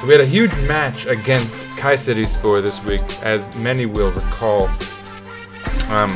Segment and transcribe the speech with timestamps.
[0.00, 4.66] so we had a huge match against Kayserispor this week, as many will recall.
[5.90, 6.10] Um,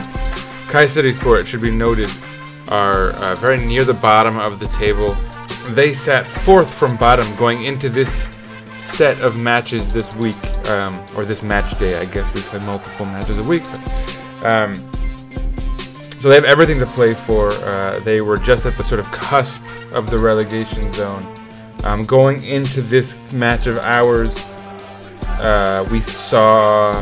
[0.67, 2.11] Kayserispor, it should be noted,
[2.67, 5.17] are uh, very near the bottom of the table.
[5.75, 8.31] They sat fourth from bottom going into this
[8.81, 10.37] set of matches this week,
[10.69, 11.99] um, or this match day.
[11.99, 13.65] I guess we play multiple matches a week.
[13.65, 14.91] But, um,
[16.21, 17.51] so they have everything to play for.
[17.53, 19.61] Uh, they were just at the sort of cusp
[19.93, 21.27] of the relegation zone.
[21.85, 24.37] Um, going into this match of ours,
[25.39, 26.93] uh, we saw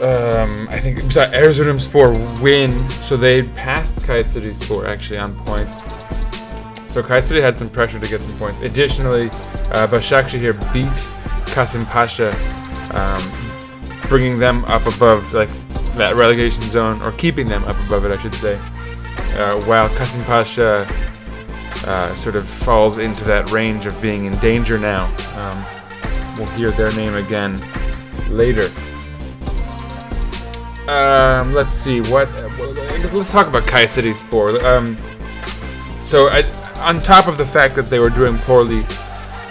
[0.00, 5.74] um, I think we saw Erzurumspor win, so they passed Kayserispor actually on points.
[6.94, 8.60] So Kayseri had some pressure to get some points.
[8.60, 9.28] Additionally,
[9.72, 11.08] uh, Başakşehir beat
[11.46, 12.32] Kasim Pasha,
[12.92, 13.20] um,
[14.08, 15.48] bringing them up above like
[15.96, 18.54] that relegation zone, or keeping them up above it, I should say.
[19.36, 20.86] Uh, while Kasim Pasha
[21.84, 25.06] uh, sort of falls into that range of being in danger now.
[25.34, 25.64] Um,
[26.38, 27.60] we'll hear their name again
[28.30, 28.70] later.
[30.86, 32.28] Um, let's see what.
[33.12, 34.14] Let's talk about Kayseri.
[34.62, 34.96] Um,
[36.00, 36.42] so, I,
[36.84, 38.86] on top of the fact that they were doing poorly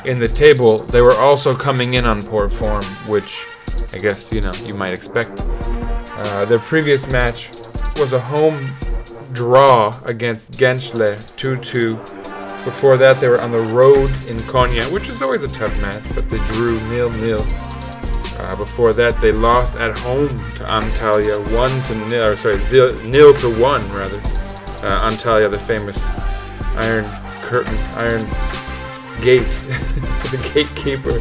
[0.05, 3.47] in the table, they were also coming in on poor form, which
[3.91, 5.31] I guess you know you might expect.
[5.39, 7.49] Uh, their previous match
[7.97, 8.73] was a home
[9.33, 12.65] draw against Gençler, 2-2.
[12.65, 16.03] Before that, they were on the road in Konya, which is always a tough match,
[16.13, 17.43] but they drew nil-nil.
[18.37, 22.23] Uh, before that, they lost at home to Antalya, one to nil.
[22.23, 22.57] Or sorry,
[23.07, 24.17] nil to one rather.
[24.85, 25.97] Uh, Antalya, the famous
[26.75, 27.05] Iron
[27.53, 28.25] Curtain, Iron
[29.21, 29.43] Gate,
[30.31, 31.19] the gatekeeper.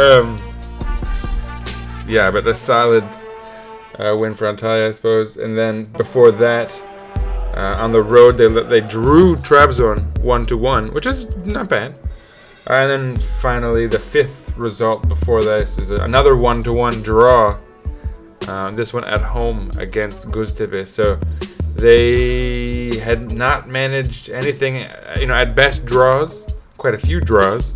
[0.00, 0.38] Um,
[2.08, 3.04] yeah, but a solid
[3.98, 5.36] uh, win for Antalya, I suppose.
[5.36, 6.72] And then before that,
[7.54, 11.96] uh, on the road, they they drew Trabzon one to one, which is not bad.
[12.66, 17.58] And then finally, the fifth result before this is another one-to-one draw.
[18.48, 20.88] Uh, this one at home against Göztepe.
[20.88, 21.16] So
[21.74, 22.61] they
[23.02, 26.44] had not managed anything, uh, you know, at best draws,
[26.78, 27.72] quite a few draws,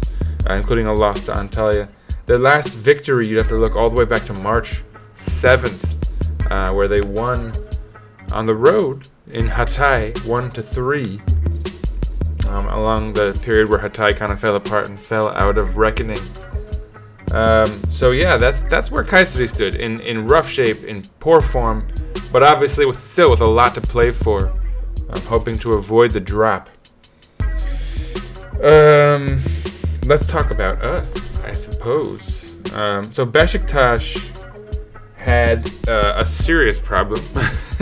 [0.48, 1.88] uh, including a loss to Antalya.
[2.26, 4.82] Their last victory, you'd have to look all the way back to March
[5.15, 7.53] 7th, uh, where they won
[8.32, 11.20] on the road in Hatay, one to three
[12.48, 16.20] um, along the period where Hatay kind of fell apart and fell out of reckoning.
[17.32, 21.86] Um, so yeah, that's that's where Kayseri stood in in rough shape, in poor form,
[22.32, 24.53] but obviously with still with a lot to play for.
[25.10, 26.68] I'm hoping to avoid the drop.
[28.62, 29.42] Um,
[30.06, 32.56] let's talk about us, I suppose.
[32.72, 34.32] Um, so Besiktas
[35.16, 35.58] had
[35.88, 37.22] uh, a serious problem.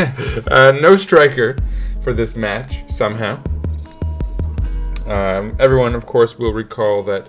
[0.50, 1.56] uh, no striker
[2.02, 3.42] for this match somehow.
[5.06, 7.28] Um, everyone, of course, will recall that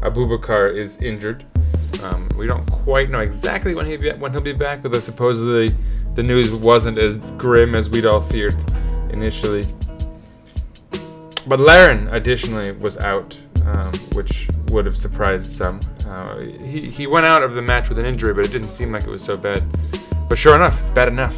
[0.00, 1.44] Aboubakar is injured.
[2.02, 5.68] Um, we don't quite know exactly when he be, when he'll be back, although supposedly
[6.14, 8.54] the news wasn't as grim as we'd all feared
[9.14, 9.64] initially.
[11.46, 15.80] But Larin, additionally, was out, um, which would have surprised some.
[16.06, 18.92] Uh, he, he went out of the match with an injury, but it didn't seem
[18.92, 19.62] like it was so bad.
[20.28, 21.36] But sure enough, it's bad enough.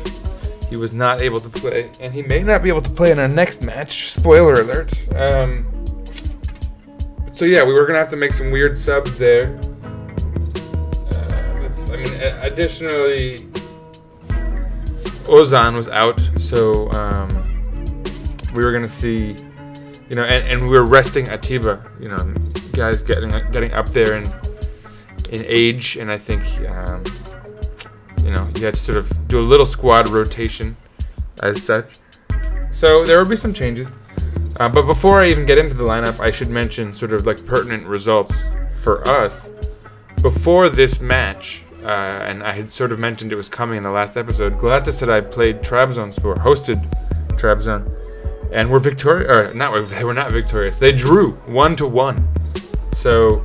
[0.68, 3.18] He was not able to play, and he may not be able to play in
[3.18, 4.10] our next match.
[4.12, 4.92] Spoiler alert.
[5.14, 5.66] Um,
[7.32, 9.56] so yeah, we were gonna have to make some weird subs there.
[11.12, 13.46] Uh, I mean, additionally,
[15.26, 17.28] Ozan was out, so um,
[18.56, 19.36] we were gonna see,
[20.08, 22.32] you know, and, and we were resting Atiba, you know,
[22.72, 24.26] guys getting getting up there in
[25.30, 27.04] in age, and I think, um,
[28.24, 30.76] you know, you had to sort of do a little squad rotation
[31.42, 31.98] as such.
[32.72, 33.88] So there will be some changes.
[34.58, 37.44] Uh, but before I even get into the lineup, I should mention sort of like
[37.44, 38.34] pertinent results
[38.82, 39.50] for us.
[40.22, 43.90] Before this match, uh, and I had sort of mentioned it was coming in the
[43.90, 46.82] last episode, Galatasaray played Trabzonspor, hosted
[47.38, 47.84] Trabzon,
[48.52, 49.30] and we're victorious.
[49.30, 50.78] Or not, they were not victorious.
[50.78, 52.28] They drew one to one.
[52.94, 53.44] So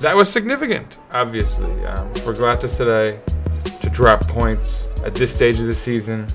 [0.00, 5.72] that was significant, obviously, um, for Galatasaray to drop points at this stage of the
[5.72, 6.26] season.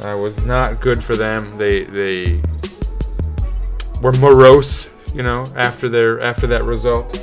[0.00, 1.56] Uh, was not good for them.
[1.56, 2.42] They they
[4.02, 7.16] were morose, you know, after their after that result.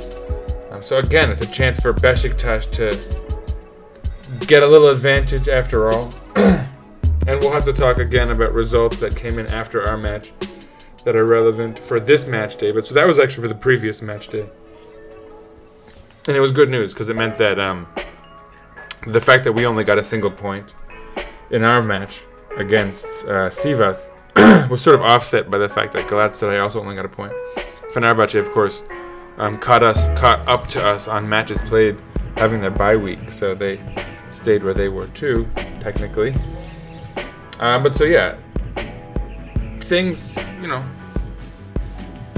[0.70, 6.12] Um, so again, it's a chance for Besiktas to get a little advantage after all.
[7.26, 10.32] and we'll have to talk again about results that came in after our match
[11.04, 12.72] that are relevant for this match day.
[12.72, 14.48] But so that was actually for the previous match day.
[16.26, 17.86] And it was good news because it meant that um,
[19.06, 20.66] the fact that we only got a single point
[21.50, 22.22] in our match
[22.56, 24.08] against uh, Sivas
[24.70, 27.32] was sort of offset by the fact that Galatasaray also only got a point.
[27.92, 28.82] Fenerbahce, of course,
[29.38, 32.00] um, caught us, caught up to us on matches played,
[32.36, 33.80] having their bye week, so they
[34.30, 35.48] stayed where they were too,
[35.80, 36.34] technically.
[37.60, 38.36] Uh, but so yeah,
[39.80, 40.84] things, you know,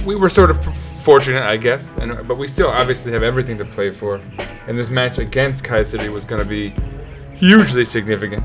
[0.04, 0.62] we were sort of
[1.04, 4.20] fortunate, I guess, and but we still obviously have everything to play for,
[4.66, 6.74] and this match against Kayseri was going to be
[7.36, 8.44] hugely significant.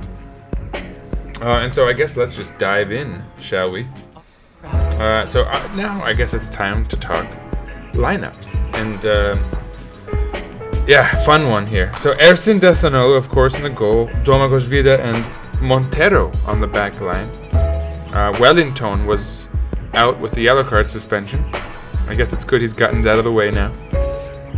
[1.41, 3.87] Uh, and so I guess let's just dive in, shall we?
[4.63, 7.25] Uh, so uh, now I guess it's time to talk
[7.93, 9.37] lineups, and uh,
[10.87, 11.93] yeah, fun one here.
[11.99, 15.23] So Ersin Destanoğlu, of course, in the goal, Domagoj Vida and
[15.61, 17.29] Montero on the back line.
[18.13, 19.47] Uh, Wellington was
[19.93, 21.43] out with the yellow card suspension.
[22.07, 23.71] I guess it's good he's gotten it out of the way now.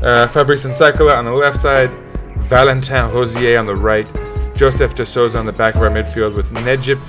[0.01, 1.89] Uh, Fabrice Nsakala on the left side,
[2.37, 4.07] Valentin Rosier on the right,
[4.55, 6.99] Josef de Souza on the back of our midfield with Necip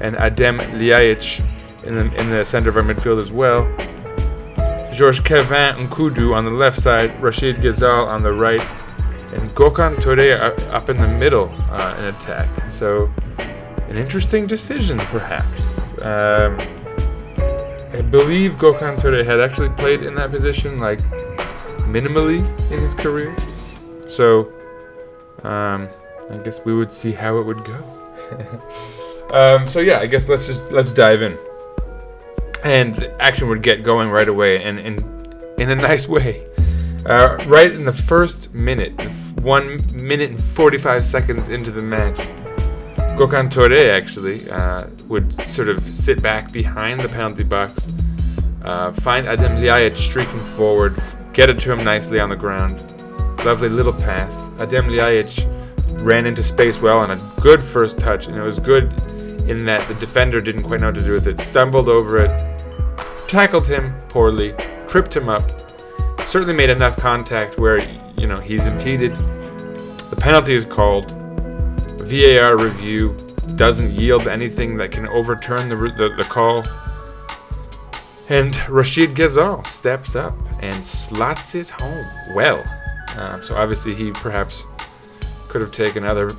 [0.00, 3.64] and Adem Ljajic in the, in the center of our midfield as well.
[4.92, 8.60] Georges Kevin N'Koudou on the left side, Rachid Ghezzal on the right,
[9.34, 10.38] and Gökhan Töre
[10.70, 12.70] up in the middle uh, in attack.
[12.70, 13.12] So,
[13.88, 15.64] an interesting decision, perhaps.
[16.02, 16.58] Um,
[17.92, 20.98] I believe Gökhan Töre had actually played in that position like
[21.86, 22.40] minimally
[22.72, 23.36] in his career.
[24.08, 24.52] So
[25.44, 25.88] um,
[26.30, 27.78] I guess we would see how it would go.
[29.32, 31.38] um, so yeah, I guess let's just let's dive in.
[32.64, 34.98] And the action would get going right away and in
[35.58, 36.44] in a nice way.
[37.06, 38.96] Uh, right in the first minute,
[39.44, 42.16] one minute and 45 seconds into the match,
[43.16, 47.86] Gökhan Töre actually uh, would sort of sit back behind the penalty box,
[48.62, 51.00] uh, find Adem Ljajic streaking forward,
[51.34, 52.80] get it to him nicely on the ground.
[53.44, 54.34] Lovely little pass.
[54.58, 58.84] Adem Ljajic ran into space well and a good first touch, and it was good
[59.48, 61.38] in that the defender didn't quite know what to do with it.
[61.38, 62.30] Stumbled over it,
[63.28, 64.54] tackled him poorly,
[64.88, 65.42] tripped him up.
[66.26, 67.78] Certainly made enough contact where
[68.16, 69.12] you know he's impeded.
[70.10, 71.10] The penalty is called.
[72.00, 73.16] VAR review
[73.56, 76.58] doesn't yield anything that can overturn the, the, the call.
[78.28, 82.64] And Rachid Ghezzal steps up and slots it home well.
[83.18, 84.64] Um, so obviously he perhaps
[85.48, 86.30] could have taken other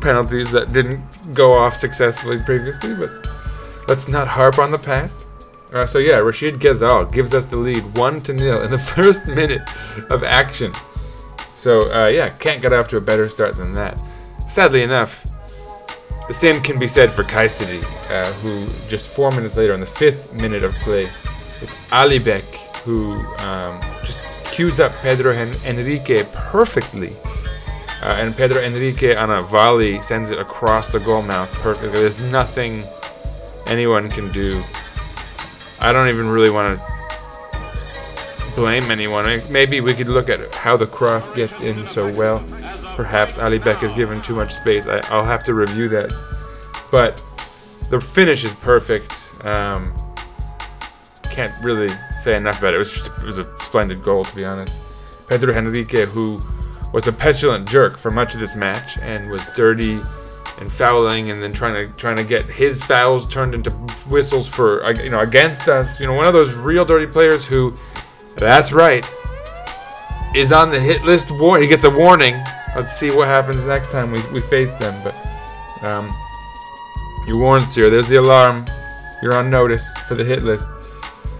[0.00, 1.02] penalties that didn't
[1.34, 3.10] go off successfully previously, but
[3.88, 5.26] let's not harp on the past.
[5.72, 9.26] Uh, so yeah, Rachid Ghezzal gives us the lead, one to nil in the first
[9.26, 9.62] minute
[10.10, 10.72] of action.
[11.62, 14.02] So uh, yeah, can't get off to a better start than that.
[14.48, 15.24] Sadly enough,
[16.26, 19.86] the same can be said for Kayseri, uh, who just four minutes later, on the
[19.86, 21.08] fifth minute of play,
[21.60, 22.42] it's Alibek
[22.82, 27.14] who um, just cues up Pedro Hen- Henrique perfectly.
[28.02, 32.00] Uh, and Pedro Henrique on a volley sends it across the goal mouth perfectly.
[32.00, 32.84] There's nothing
[33.68, 34.64] anyone can do.
[35.78, 37.01] I don't even really want to
[38.54, 39.42] blame anyone.
[39.50, 42.44] Maybe we could look at how the cross gets in so well
[42.96, 44.86] perhaps Ali Beck is given too much space.
[44.86, 46.12] I, will have to review that.
[46.90, 47.22] But
[47.90, 49.12] the finish is perfect.
[49.44, 49.94] Um,
[51.30, 51.88] can't really
[52.20, 52.76] say enough about it.
[52.76, 54.74] It was just it was a splendid goal, to be honest.
[55.28, 56.40] Pedro Henrique, who
[56.92, 60.00] was a petulant jerk for much of this match and was dirty
[60.60, 63.70] and fouling, and then trying to trying to get his fouls turned into
[64.10, 65.98] whistles for you know against us.
[65.98, 67.74] You know, one of those real dirty players who,
[68.36, 69.08] that's right,
[70.34, 71.30] is on the hit list.
[71.30, 72.42] War- he gets a warning
[72.74, 74.94] Let's see what happens next time we, we face them.
[75.04, 75.14] But
[75.84, 76.10] Um,
[77.26, 77.90] you warned, sir.
[77.90, 78.64] There's the alarm.
[79.22, 80.68] You're on notice for the hit list.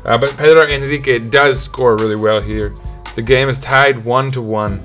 [0.04, 2.74] Uh, but Pedro Henrique does score really well here.
[3.14, 4.80] The game is tied one to one,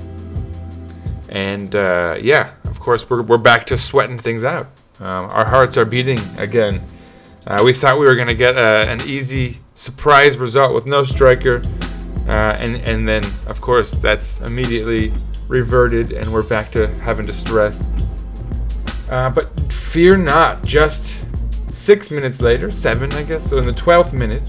[1.29, 4.67] and uh, yeah, of course we're, we're back to sweating things out.
[4.99, 6.81] Um, our hearts are beating again.
[7.45, 11.03] Uh, we thought we were going to get uh, an easy surprise result with no
[11.03, 11.61] striker,
[12.27, 15.13] uh, and and then of course that's immediately
[15.47, 17.81] reverted, and we're back to having to stress.
[19.09, 21.15] Uh, but fear not, just
[21.71, 23.49] six minutes later, seven I guess.
[23.49, 24.43] So in the twelfth minute,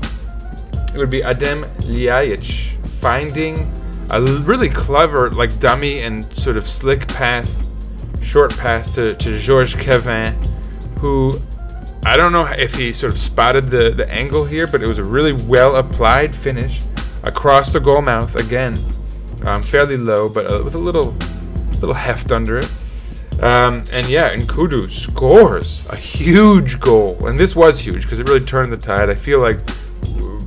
[0.92, 3.70] it would be Adem Ljajic finding
[4.10, 7.58] a really clever, like dummy and sort of slick pass,
[8.22, 10.34] short pass to, to Georges Kevin,
[10.98, 11.34] who
[12.04, 14.98] I don't know if he sort of spotted the, the angle here, but it was
[14.98, 16.80] a really well applied finish
[17.28, 18.76] across the goal mouth again,
[19.42, 21.14] um, fairly low, but uh, with a little
[21.80, 22.70] little heft under it.
[23.40, 28.44] Um, and yeah, N'Koudou scores a huge goal, and this was huge because it really
[28.44, 29.10] turned the tide.
[29.10, 29.58] I feel like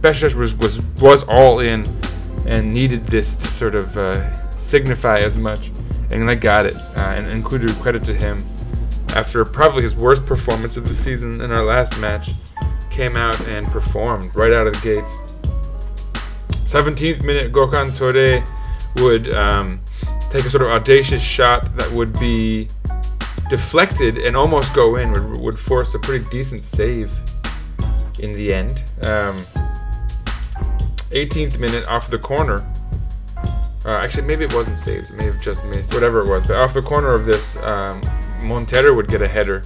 [0.02, 1.86] Besiktas was was was all in
[2.46, 5.72] and needed this to sort of uh, signify as much,
[6.10, 6.76] and they got it.
[6.76, 8.44] Uh, and, N'Koudou, credit to him,
[9.16, 12.32] after probably his worst performance of the season in our last match,
[12.90, 15.12] came out and performed right out of the gates.
[16.72, 18.48] 17th minute, Gökhan Töre
[19.04, 19.82] would um,
[20.30, 22.70] take a sort of audacious shot that would be
[23.50, 27.12] deflected and almost go in, would, would force a pretty decent save
[28.20, 28.86] in the end.
[29.02, 29.36] Um,
[31.12, 32.66] 18th minute off the corner.
[33.84, 35.10] Uh, actually, maybe it wasn't saved.
[35.10, 35.94] It may have just missed.
[35.94, 36.48] Whatever it was.
[36.48, 38.02] But off the corner of this, um,
[38.42, 39.64] Montero would get a header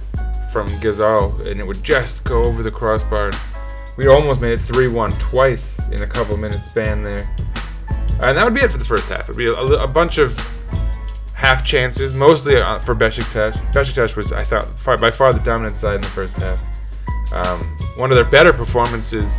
[0.52, 3.30] from Ghezzal, and it would just go over the crossbar.
[3.96, 7.28] We almost made it 3 1 twice in a couple minutes span there.
[8.20, 9.22] And that would be it for the first half.
[9.22, 10.36] It would be a, a bunch of
[11.34, 13.54] half chances, mostly uh, for Besiktas.
[13.72, 16.62] Besiktas was, I thought, far, by far the dominant side in the first half.
[17.32, 17.60] Um,
[17.96, 19.30] one of their better performances,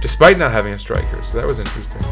[0.00, 1.22] despite not having a striker.
[1.22, 2.02] So that was interesting.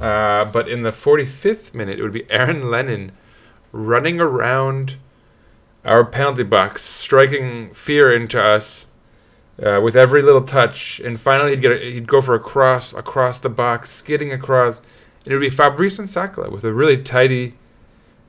[0.00, 3.12] Uh, but in the 45th minute, it would be Aaron Lennon
[3.72, 4.96] running around
[5.84, 8.86] our penalty box, striking fear into us
[9.64, 11.00] uh, with every little touch.
[11.00, 14.78] And finally, he'd get a, he'd go for a cross across the box, skidding across.
[15.24, 17.54] And it would be Fabrice Nsakala with a really tidy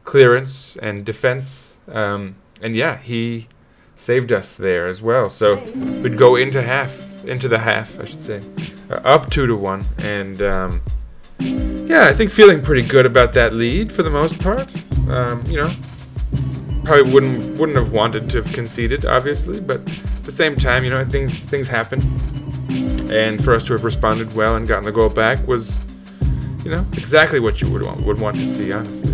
[0.03, 1.73] clearance and defense.
[1.87, 3.47] Um, and yeah, he
[3.95, 5.29] saved us there as well.
[5.29, 5.63] So
[6.01, 8.41] we'd go into half, into the half, I should say,
[8.89, 10.81] uh, up two to one, and um,
[11.39, 14.69] yeah, I think feeling pretty good about that lead for the most part.
[15.09, 15.71] Um, you know,
[16.83, 20.89] probably wouldn't wouldn't have wanted to have conceded, obviously, but at the same time, you
[20.89, 22.01] know, things things happen,
[23.11, 25.79] and for us to have responded well and gotten the goal back was,
[26.63, 29.13] you know, exactly what you would want would want to see, honestly.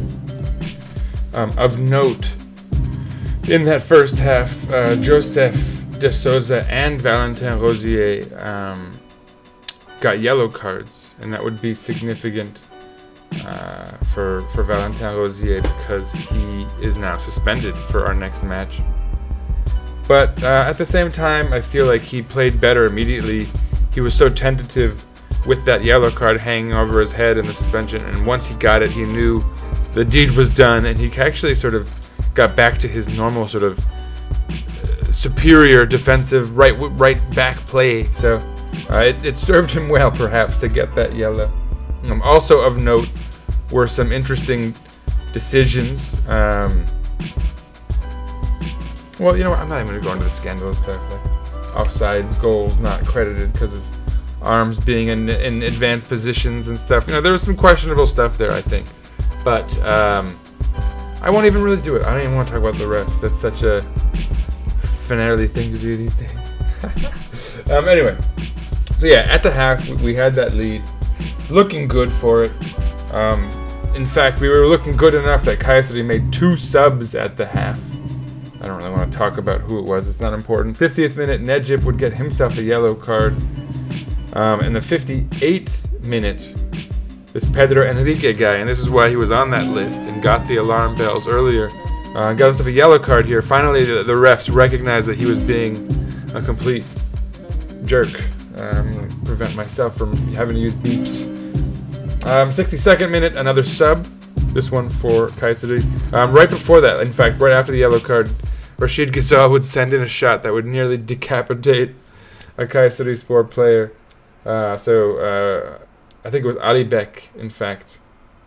[1.33, 2.27] Um, of note,
[3.47, 8.97] in that first half, uh, Josef de Souza and Valentin Rosier um,
[10.01, 12.59] got yellow cards, and that would be significant
[13.45, 18.81] uh, for for Valentin Rosier because he is now suspended for our next match.
[20.07, 23.47] But uh, at the same time, I feel like he played better immediately.
[23.93, 25.03] He was so tentative
[25.45, 28.81] with that yellow card hanging over his head in the suspension, and once he got
[28.81, 29.43] it, he knew
[29.93, 31.89] the deed was done, and he actually sort of
[32.33, 38.03] got back to his normal sort of uh, superior defensive right right back play.
[38.05, 38.37] So
[38.89, 41.51] uh, it, it served him well, perhaps, to get that yellow.
[42.03, 43.09] Um, also of note
[43.71, 44.73] were some interesting
[45.33, 46.27] decisions.
[46.27, 46.85] Um,
[49.19, 49.59] well, you know what?
[49.59, 51.01] I'm not even going to go into the scandalous stuff.
[51.11, 51.39] Like
[51.73, 53.83] offsides, goals not credited because of
[54.41, 57.07] arms being in, in advanced positions and stuff.
[57.07, 58.85] You know, there was some questionable stuff there, I think.
[59.43, 60.37] But um,
[61.21, 62.05] I won't even really do it.
[62.05, 63.19] I don't even want to talk about the refs.
[63.21, 63.81] That's such a
[65.07, 66.31] finale thing to do these days.
[67.71, 68.17] um, anyway,
[68.97, 70.81] so yeah, at the half, we, we had that lead.
[71.49, 72.51] Looking good for it.
[73.13, 73.49] Um,
[73.95, 77.79] in fact, we were looking good enough that Kayseri made two subs at the half.
[78.61, 80.77] I don't really want to talk about who it was, it's not important.
[80.77, 83.35] 50th minute, Necip would get himself a yellow card.
[84.33, 86.53] Um, in the 58th minute,
[87.33, 90.47] this Pedro Henrique guy, and this is why he was on that list and got
[90.47, 91.69] the alarm bells earlier.
[92.15, 93.41] Uh, got himself a yellow card here.
[93.41, 95.87] Finally, the, the refs recognized that he was being
[96.35, 96.85] a complete
[97.85, 98.09] jerk.
[98.59, 101.38] To prevent myself from having to use beeps.
[102.25, 104.05] Um, 62nd minute, another sub.
[104.53, 105.81] This one for Kayseri.
[106.13, 108.27] Um, right before that, in fact, right after the yellow card,
[108.77, 111.95] Rachid Ghezzal would send in a shot that would nearly decapitate
[112.57, 113.93] a Kayserispor player.
[114.45, 115.79] Uh, so uh,
[116.25, 117.99] I think it was Ali Beck, in fact,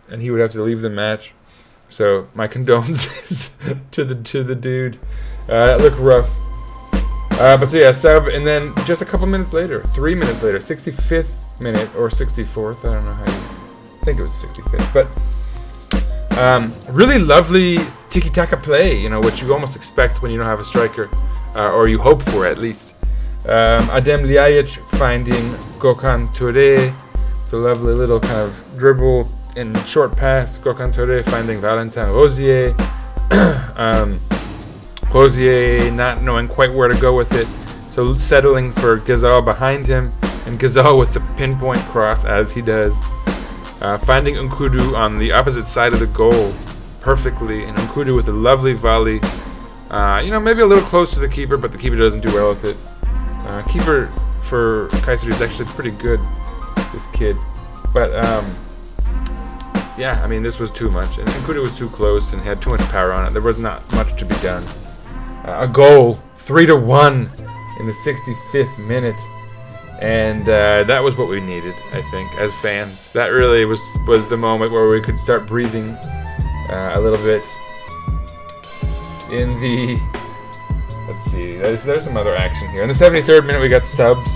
[0.09, 1.33] and he would have to leave the match.
[1.89, 3.53] So my condolences
[3.91, 4.97] to the to the dude.
[5.43, 6.29] Uh, that looked rough.
[7.39, 10.59] Uh, but so yeah, sub, and then just a couple minutes later, three minutes later,
[10.59, 13.52] 65th minute or 64th, I don't know how you
[14.03, 17.77] think it was 65th, but um, really lovely
[18.09, 21.09] tiki taka play, you know, what you almost expect when you don't have a striker,
[21.55, 22.91] uh, or you hope for at least.
[23.45, 26.93] Um, Adem Ljajic finding Gökhan Töre,
[27.49, 30.57] the lovely little kind of dribble and short pass.
[30.57, 32.73] Gökhan Töre finding Valentin Rosier.
[33.77, 34.19] um,
[35.13, 40.09] Rosier not knowing quite where to go with it, so settling for Ghezzal behind him,
[40.47, 42.93] and Ghezzal with the pinpoint cross as he does.
[43.83, 46.53] Uh, finding N'Koudou on the opposite side of the goal
[47.01, 49.19] perfectly, and N'Koudou with a lovely volley.
[49.91, 52.33] Uh, you know, maybe a little close to the keeper, but the keeper doesn't do
[52.33, 52.77] well with it.
[53.45, 54.05] Uh, keeper
[54.47, 56.21] for Kayseri is actually pretty good,
[56.93, 57.35] this kid.
[57.93, 58.45] But, um,
[59.97, 61.17] yeah, I mean, this was too much.
[61.17, 63.31] And N'Koudou was too close and had too much power on it.
[63.31, 64.63] There was not much to be done.
[65.45, 67.31] Uh, a goal, 3 to 1
[67.81, 69.19] in the 65th minute.
[70.03, 73.09] And uh, that was what we needed, I think, as fans.
[73.11, 77.43] That really was, was the moment where we could start breathing uh, a little bit.
[79.31, 79.97] In the
[81.07, 81.57] Let's see.
[81.57, 82.81] There's there's some other action here.
[82.81, 84.29] In the 73rd minute, we got subs.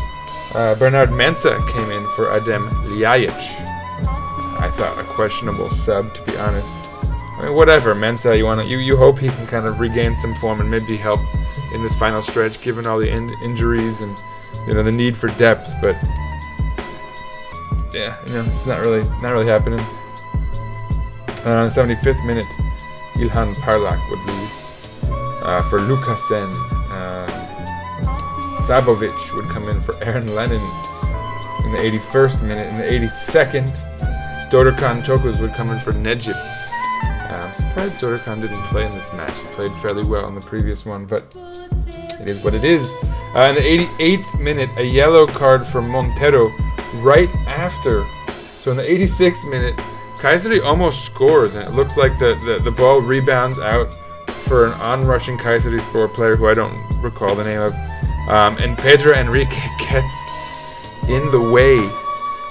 [0.53, 3.31] Uh, Bernard Mensah came in for Adem Ljajic.
[4.59, 6.67] I thought a questionable sub, to be honest.
[7.39, 8.37] I mean, whatever, Mensah.
[8.37, 11.21] You want you you hope he can kind of regain some form and maybe help
[11.73, 14.17] in this final stretch, given all the in- injuries and
[14.67, 15.71] you know the need for depth.
[15.81, 15.95] But
[17.93, 19.79] yeah, you know it's not really not really happening.
[21.45, 22.45] Uh, 75th minute,
[23.15, 26.51] Ilhan Parlak would lead uh, for Lukasen.
[26.91, 27.27] Uh,
[28.67, 30.61] Sabovic would come in for Aaron Lennon
[31.63, 32.67] in the 81st minute.
[32.67, 36.35] In the 82nd, Dorukhan Toköz would come in for Necip.
[36.35, 39.33] Uh, I'm surprised Dorukhan didn't play in this match.
[39.33, 41.23] He played fairly well in the previous one, but
[42.19, 42.91] it is what it is.
[43.37, 46.49] Uh, in the 88th minute, a yellow card for Montero
[46.95, 48.03] right after.
[48.33, 49.77] So in the 86th minute,
[50.17, 53.93] Kayseri almost scores, and it looks like the, the, the ball rebounds out
[54.47, 57.73] for an onrushing Kayserispor player who I don't recall the name of.
[58.27, 60.13] Um, and Pedro Henrique gets
[61.07, 61.77] in the way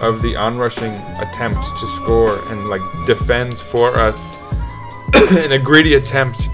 [0.00, 4.24] of the onrushing attempt to score and like defends for us
[5.32, 6.48] in a greedy attempt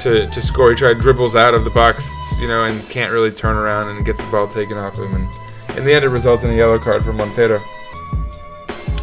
[0.00, 0.70] to, to score.
[0.70, 4.04] He tried dribbles out of the box, you know, and can't really turn around and
[4.04, 5.14] gets the ball taken off him.
[5.14, 7.58] And in the end, it results in a yellow card for Montero,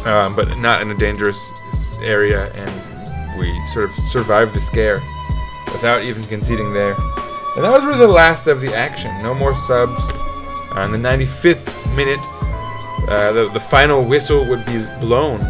[0.04, 1.38] um, but not in a dangerous
[2.02, 5.00] area, and we sort of survived the scare
[5.72, 6.94] without even conceding there.
[7.56, 9.10] And that was really the last of the action.
[9.22, 10.02] No more subs.
[10.76, 12.20] Uh, in the 95th minute,
[13.08, 15.40] uh, the, the final whistle would be blown.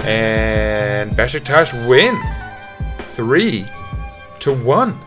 [0.00, 2.24] And Besiktas wins
[3.14, 3.66] 3
[4.40, 5.00] to 1.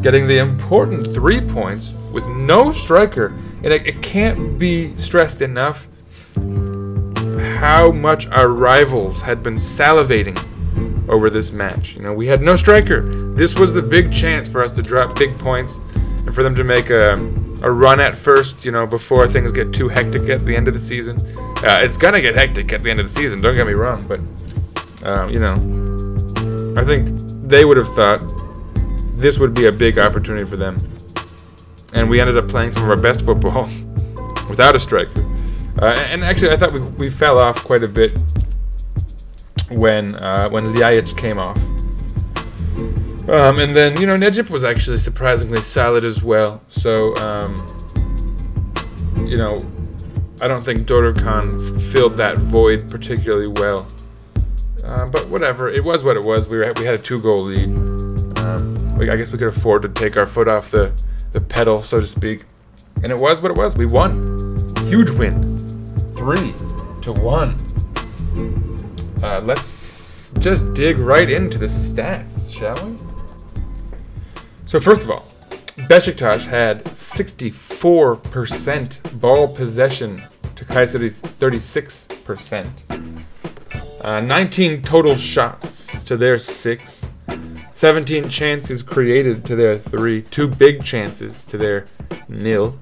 [0.00, 3.26] Getting the important three points with no striker.
[3.62, 5.86] And it, it can't be stressed enough
[7.56, 10.36] how much our rivals had been salivating
[11.08, 11.94] over this match.
[11.94, 13.02] You know, we had no striker.
[13.34, 16.64] This was the big chance for us to drop big points and for them to
[16.64, 17.14] make a,
[17.62, 20.74] a run at first, you know, before things get too hectic at the end of
[20.74, 21.16] the season.
[21.38, 24.04] Uh, it's gonna get hectic at the end of the season, don't get me wrong,
[24.08, 24.18] but,
[25.06, 25.54] um, you know,
[26.76, 27.16] I think
[27.48, 28.20] they would have thought
[29.14, 30.76] this would be a big opportunity for them.
[31.92, 33.64] And we ended up playing some of our best football
[34.48, 35.20] without a striker.
[35.80, 38.12] Uh, and actually, I thought we, we fell off quite a bit
[39.70, 41.56] when uh, when Ljajic came off.
[43.28, 46.60] Um, and then you know Necip was actually surprisingly solid as well.
[46.68, 47.56] So um,
[49.18, 49.64] you know,
[50.40, 53.86] I don't think Dorukhan filled that void particularly well.
[54.84, 56.48] Uh, but whatever, it was what it was.
[56.48, 57.68] We were we had a two goal lead.
[58.38, 60.92] Um, we, I guess we could afford to take our foot off the
[61.32, 62.44] the pedal, so to speak.
[63.02, 63.74] And it was what it was.
[63.76, 64.38] We won.
[64.86, 65.58] Huge win.
[66.14, 66.52] Three
[67.02, 67.56] to one.
[69.22, 72.96] Uh, let's just dig right into the stats, shall we?
[74.66, 75.26] So first of all,
[75.88, 80.16] Besiktas had 64% ball possession
[80.56, 82.68] to Kayseri's 36%.
[84.04, 87.04] Uh, 19 total shots to their 6.
[87.82, 90.22] 17 chances created to their 3.
[90.22, 91.84] 2 big chances to their
[92.28, 92.76] nil.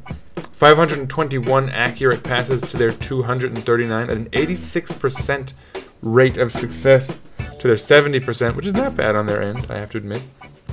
[0.53, 5.55] 521 accurate passes to their 239 at an 86%
[6.03, 9.91] rate of success to their 70%, which is not bad on their end, I have
[9.93, 10.21] to admit.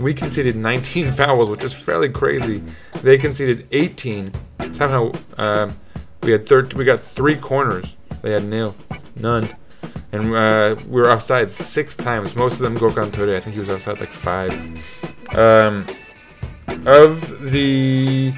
[0.02, 2.62] We conceded 19 fouls, which is fairly crazy.
[2.96, 4.34] They conceded 18.
[4.74, 5.72] Somehow, um,
[6.22, 7.96] we had thir- we got three corners.
[8.22, 8.76] They had nil,
[9.16, 9.48] none.
[10.12, 12.36] And uh, we were offside six times.
[12.36, 13.36] Most of them Gokhan Tore.
[13.36, 14.52] I think he was offside like five.
[15.38, 15.86] Um,
[16.86, 18.34] of the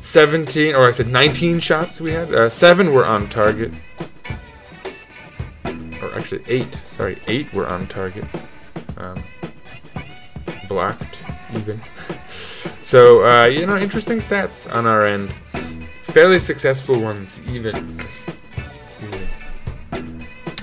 [0.00, 3.72] 17, or I said 19 shots we had, uh, seven were on target.
[6.02, 6.78] Or actually, eight.
[6.88, 8.24] Sorry, eight were on target.
[8.98, 9.22] Um,
[10.68, 11.18] blocked,
[11.54, 11.80] even.
[12.82, 15.34] So, uh, you know, interesting stats on our end.
[16.04, 17.74] Fairly successful ones, even.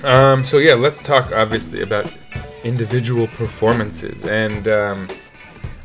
[0.04, 2.14] Um, so, yeah, let's talk obviously about
[2.64, 4.22] individual performances.
[4.24, 5.08] And um,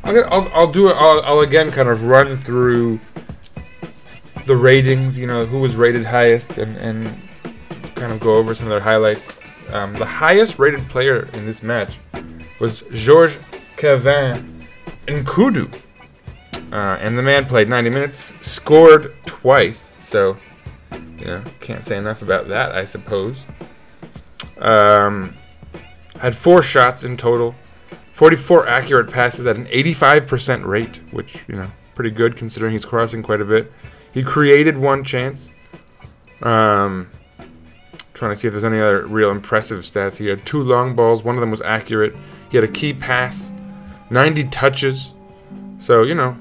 [0.04, 2.98] I'll, get, I'll, I'll do it, I'll, I'll again kind of run through
[4.46, 7.16] the ratings, you know, who was rated highest and, and
[7.94, 9.28] kind of go over some of their highlights.
[9.72, 11.96] Um, the highest rated player in this match
[12.58, 13.38] was Georges
[13.76, 14.66] Kevin
[15.06, 15.72] N'Koudou.
[16.72, 20.36] Uh, and the man played 90 minutes, scored twice, so,
[21.18, 23.44] you know, can't say enough about that, I suppose.
[24.60, 25.36] Um,
[26.20, 27.54] had four shots in total,
[28.12, 33.22] 44 accurate passes at an 85% rate, which, you know, pretty good considering he's crossing
[33.22, 33.72] quite a bit.
[34.12, 35.48] He created one chance.
[36.42, 37.10] Um,
[38.14, 40.16] trying to see if there's any other real impressive stats.
[40.16, 42.14] He had two long balls, one of them was accurate.
[42.50, 43.50] He had a key pass,
[44.10, 45.14] 90 touches.
[45.78, 46.36] So, you know,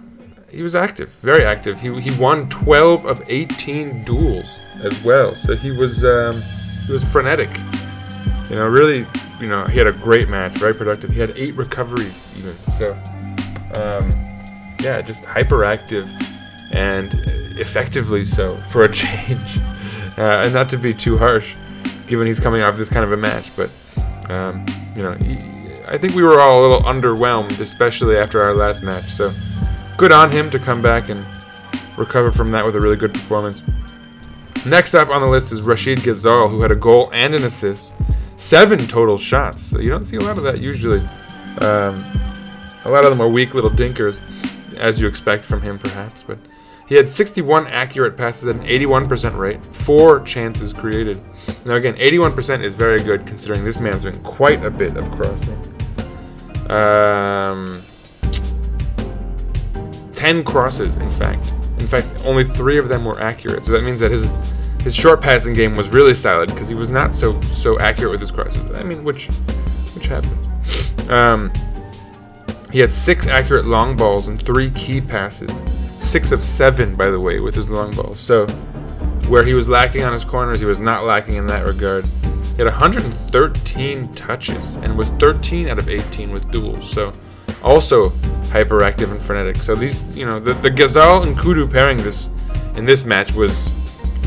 [0.51, 1.79] he was active, very active.
[1.79, 5.36] He, he won 12 of 18 duels as well.
[5.36, 6.41] So he was um,
[6.86, 7.49] he was frenetic.
[8.49, 9.05] You know, really,
[9.39, 11.12] you know, he had a great match, very productive.
[11.12, 12.57] He had eight recoveries even.
[12.77, 12.93] So,
[13.73, 14.09] um,
[14.81, 16.09] yeah, just hyperactive
[16.71, 17.13] and
[17.59, 19.59] effectively so for a change.
[20.17, 21.55] Uh, and not to be too harsh,
[22.07, 23.69] given he's coming off this kind of a match, but
[24.29, 25.38] um, you know, he,
[25.88, 29.05] I think we were all a little underwhelmed, especially after our last match.
[29.05, 29.33] So,
[29.97, 31.25] good on him to come back and
[31.97, 33.62] recover from that with a really good performance.
[34.65, 37.93] Next up on the list is Rachid Ghezzal, who had a goal and an assist,
[38.39, 39.62] seven total shots.
[39.62, 41.02] So you don't see a lot of that usually.
[41.60, 42.04] Um,
[42.86, 44.19] a lot of them are weak little dinkers,
[44.78, 46.23] as you expect from him, perhaps.
[46.23, 46.39] But
[46.88, 51.21] he had 61 accurate passes at an 81% rate, four chances created.
[51.65, 55.75] Now again, 81% is very good considering this man's doing quite a bit of crossing.
[56.71, 57.82] Um,
[60.13, 61.52] 10 crosses, in fact.
[61.78, 63.65] In fact, only three of them were accurate.
[63.65, 64.23] So that means that his
[64.81, 68.21] his short passing game was really solid because he was not so so accurate with
[68.21, 68.77] his crosses.
[68.77, 69.27] I mean, which
[69.93, 71.09] which happens.
[71.09, 71.51] Um,
[72.71, 75.51] he had six accurate long balls and three key passes.
[75.99, 78.19] Six of seven, by the way, with his long balls.
[78.19, 78.47] So
[79.27, 82.05] where he was lacking on his corners, he was not lacking in that regard.
[82.05, 86.89] He had 113 touches and was 13 out of 18 with duels.
[86.91, 87.13] So
[87.63, 88.09] also
[88.49, 89.57] hyperactive and frenetic.
[89.57, 92.27] So these, you know, the, the Ghezzal and Kudu pairing this
[92.75, 93.71] in this match was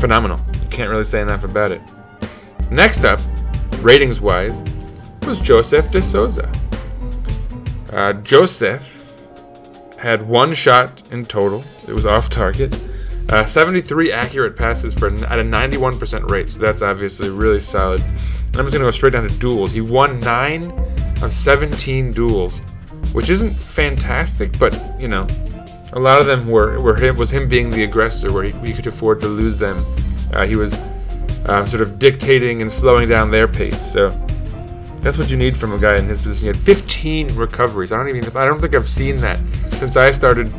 [0.03, 0.37] phenomenal.
[0.61, 1.81] You can't really say enough about it.
[2.69, 3.21] Next up,
[3.79, 4.61] ratings wise,
[5.25, 6.51] was Josef de Souza.
[7.89, 8.83] Uh, Josef
[9.97, 11.63] had one shot in total.
[11.87, 12.77] It was off target.
[13.29, 18.01] Uh, 73 accurate passes for at a 91% rate, so that's obviously really solid.
[18.01, 19.71] And I'm just gonna go straight down to duels.
[19.71, 20.69] He won nine
[21.21, 22.57] of 17 duels,
[23.13, 25.25] which isn't fantastic, but you know,
[25.93, 28.73] a lot of them were were him was him being the aggressor, where he, he
[28.73, 29.85] could afford to lose them.
[30.33, 30.73] Uh, he was
[31.45, 33.79] um, sort of dictating and slowing down their pace.
[33.91, 34.09] So
[35.01, 36.41] that's what you need from a guy in his position.
[36.41, 37.91] He had 15 recoveries.
[37.91, 39.39] I don't even I don't think I've seen that
[39.73, 40.51] since I started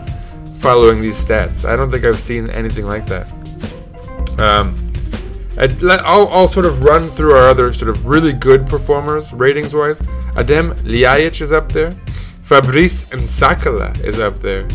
[0.57, 1.69] following these stats.
[1.69, 3.31] I don't think I've seen anything like that.
[4.39, 4.77] Um,
[5.57, 9.99] I'll, I'll sort of run through our other sort of really good performers ratings wise.
[10.37, 11.93] Adem Ljajic is up there.
[12.43, 14.69] Fabrice Nsakala is up there.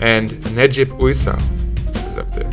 [0.00, 1.38] And Necip Uysal
[2.08, 2.50] is up there.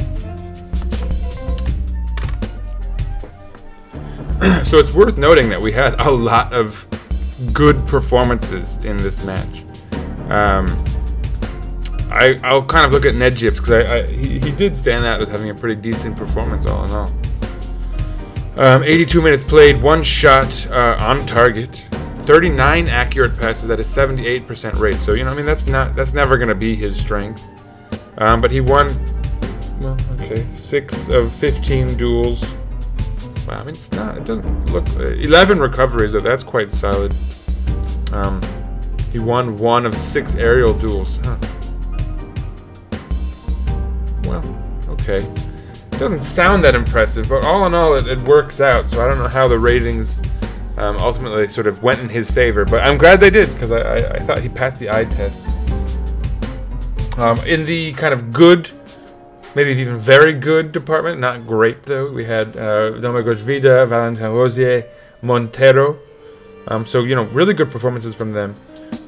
[4.66, 6.86] so it's worth noting that we had a lot of
[7.52, 9.64] good performances in this match.
[10.30, 10.68] Um,
[12.10, 15.22] I, I'll kind of look at Necip because I, I, he, he did stand out
[15.22, 17.10] as having a pretty decent performance all in all.
[18.56, 21.84] Um, 82 minutes played, one shot uh, on target,
[22.26, 24.96] 39 accurate passes at a 78% rate.
[24.96, 27.42] So you know, I mean, that's not that's never going to be his strength.
[28.18, 28.88] Um, but he won,
[29.80, 32.44] well, okay, six of 15 duels.
[33.48, 34.18] Wow, I mean, it's not.
[34.18, 34.88] It doesn't look.
[34.96, 36.14] Uh, 11 recoveries.
[36.14, 37.14] Though that's quite solid.
[38.12, 38.42] Um,
[39.12, 41.20] he won one of six aerial duels.
[41.24, 41.38] Huh.
[44.24, 44.44] Well,
[44.90, 45.18] okay.
[45.18, 48.90] It doesn't sound that impressive, but all in all, it, it works out.
[48.90, 50.18] So I don't know how the ratings
[50.78, 53.80] um, ultimately sort of went in his favor, but I'm glad they did because I,
[53.80, 55.40] I, I, thought he passed the eye test.
[57.18, 58.72] Um, in the kind of good
[59.56, 61.20] maybe even very good department.
[61.20, 62.12] Not great though.
[62.12, 64.84] We had uh, Domagoj Vida, Valentin Rosier,
[65.22, 65.98] Montero.
[66.68, 68.56] Um, so you know, really good performances from them.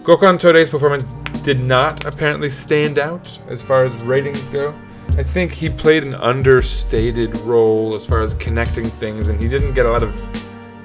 [0.03, 1.03] Gokhan Tore's performance
[1.43, 4.73] did not apparently stand out as far as ratings go.
[5.17, 9.73] I think he played an understated role as far as connecting things, and he didn't
[9.73, 10.13] get a lot of,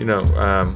[0.00, 0.74] you know, um,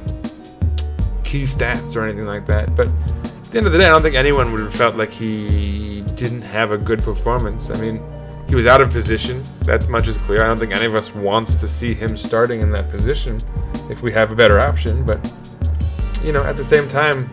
[1.23, 2.75] key stats or anything like that.
[2.75, 5.11] But at the end of the day, I don't think anyone would have felt like
[5.11, 7.71] he didn't have a good performance.
[7.71, 7.99] I mean,
[8.47, 9.43] he was out of position.
[9.61, 10.43] That's much as clear.
[10.43, 13.39] I don't think any of us wants to see him starting in that position
[13.89, 15.03] if we have a better option.
[15.03, 15.19] But
[16.23, 17.27] you know, at the same time,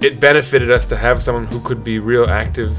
[0.00, 2.76] it benefited us to have someone who could be real active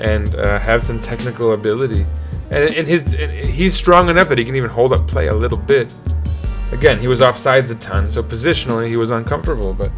[0.00, 2.04] and uh, have some technical ability.
[2.50, 5.34] And, and his and he's strong enough that he can even hold up play a
[5.34, 5.92] little bit.
[6.72, 9.90] Again, he was offsides a ton, so positionally he was uncomfortable, but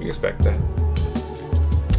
[0.00, 0.58] you expect that.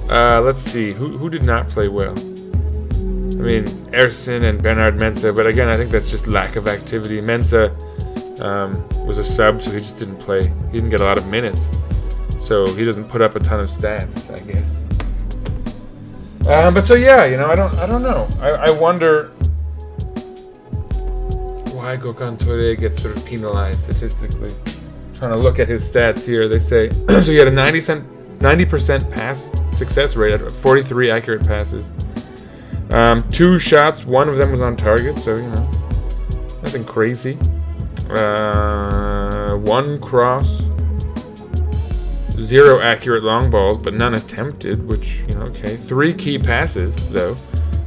[0.10, 2.17] Uh, let's see, who, who did not play well?
[2.17, 7.21] I mean, Ersin and Bernard Mensah, but again, I think that's just lack of activity.
[7.21, 7.69] Mensah
[8.41, 10.47] um, was a sub, so he just didn't play.
[10.47, 11.67] He didn't get a lot of minutes,
[12.39, 14.75] so he doesn't put up a ton of stats, I guess.
[16.47, 18.27] Um, but so yeah, you know, I don't, I don't know.
[18.41, 19.32] I, I wonder
[21.95, 24.52] Gokhan Tore gets sort of penalized statistically.
[25.15, 28.39] trying to look at his stats here, they say so he had a 90 cent,
[28.39, 31.89] 90% pass success rate at 43 accurate passes.
[32.89, 35.71] Um, two shots, one of them was on target, so you know,
[36.63, 37.38] nothing crazy.
[38.10, 40.62] Uh, one cross,
[42.39, 45.76] zero accurate long balls, but none attempted, which, you know, okay.
[45.76, 47.36] Three key passes, though.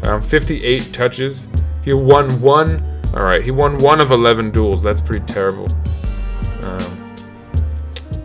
[0.03, 1.49] Um, 58 touches.
[1.83, 3.00] He won one.
[3.15, 4.83] All right, he won one of 11 duels.
[4.83, 5.69] That's pretty terrible.
[6.63, 7.15] Um,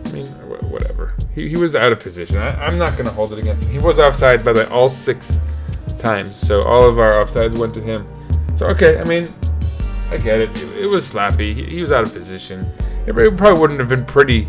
[0.04, 0.26] I mean,
[0.70, 1.14] whatever.
[1.34, 2.36] He, he was out of position.
[2.36, 3.72] I, I'm not going to hold it against him.
[3.72, 5.40] He was offside by the all six
[5.98, 8.06] times, so all of our offsides went to him.
[8.54, 9.28] So, okay, I mean,
[10.10, 10.50] I get it.
[10.62, 11.52] It, it was sloppy.
[11.52, 12.70] He, he was out of position.
[13.06, 14.48] It probably wouldn't have been pretty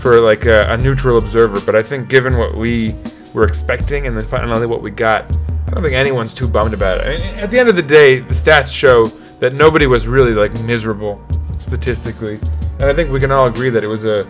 [0.00, 2.94] for like a, a, neutral observer, but I think given what we
[3.34, 5.24] were expecting and then finally what we got,
[5.66, 7.06] I don't think anyone's too bummed about it.
[7.06, 10.32] I mean, at the end of the day, the stats show that nobody was really
[10.32, 11.20] like miserable
[11.58, 12.40] statistically,
[12.78, 14.26] and I think we can all agree that it was a,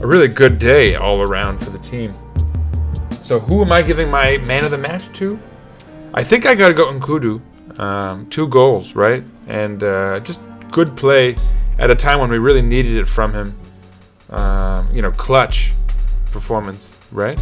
[0.00, 2.14] a really good day all around for the team.
[3.22, 5.38] So who am I giving my man of the match to?
[6.14, 7.40] I think I gotta go N'Koudou.
[7.78, 9.24] Um, two goals, right?
[9.46, 11.36] And uh, just good play
[11.78, 13.56] at a time when we really needed it from him.
[14.30, 15.72] Um, you know, clutch
[16.30, 17.40] performance, right?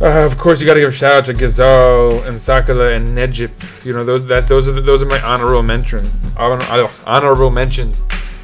[0.00, 3.08] Uh, of course, you got to give a shout out to Ghezzal and Sakala and
[3.08, 3.50] Necip.
[3.84, 6.10] You know, those that those are the, those are my honorable mention
[6.40, 8.00] honorable mentions.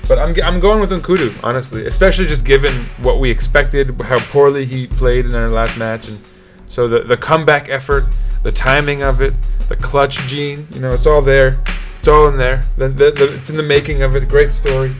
[0.08, 4.64] But I'm I'm going with N'Koudou, honestly, especially just given what we expected, how poorly
[4.66, 6.20] he played in our last match, and
[6.66, 8.04] so the the comeback effort,
[8.42, 9.34] the timing of it,
[9.68, 10.68] the clutch gene.
[10.72, 11.58] You know, it's all there.
[11.98, 12.64] It's all in there.
[12.76, 14.28] The, the, the, it's in the making of it.
[14.28, 14.94] Great story.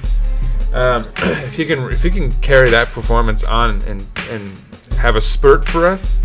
[0.72, 4.52] Um, if he can if he can carry that performance on and and
[4.98, 6.18] have a spurt for us,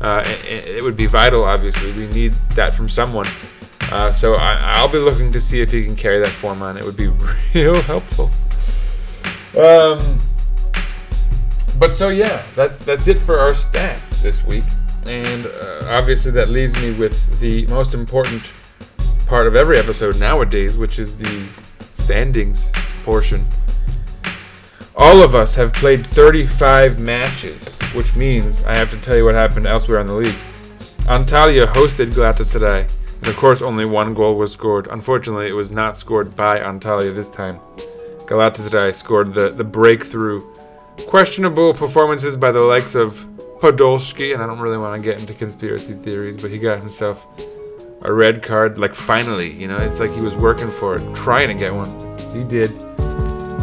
[0.00, 1.44] uh, it, would be vital.
[1.44, 3.26] Obviously, we need that from someone.
[3.92, 6.76] Uh, so I, will be looking to see if he can carry that form on.
[6.76, 7.08] It would be
[7.54, 8.30] real helpful.
[9.58, 10.18] Um,
[11.78, 14.64] but so yeah, that's that's it for our stats this week,
[15.06, 18.42] and uh, obviously that leaves me with the most important
[19.26, 21.46] part of every episode nowadays, which is the
[21.92, 22.68] standings
[23.04, 23.46] portion.
[24.96, 29.34] All of us have played 35 matches, which means I have to tell you what
[29.34, 30.36] happened elsewhere in the league.
[31.06, 34.86] Antalya hosted Galatasaray, and of course only one goal was scored.
[34.86, 37.58] Unfortunately, it was not scored by Antalya this time.
[38.26, 40.40] Galatasaray scored the, the breakthrough.
[41.08, 43.26] Questionable performances by the likes of
[43.58, 47.26] Podolski, and I don't really want to get into conspiracy theories, but he got himself
[48.02, 51.48] a red card, like finally, you know, it's like he was working for it, trying
[51.48, 51.90] to get one.
[52.32, 52.70] He did.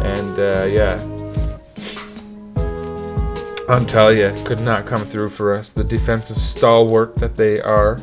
[0.04, 0.98] And uh, yeah,
[3.72, 7.98] Antalya could not come through for us, the defensive stalwart that they are.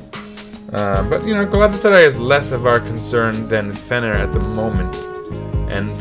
[0.74, 4.96] Uh, but, you know, Galatasaray is less of our concern than Fener at the moment.
[5.72, 5.96] And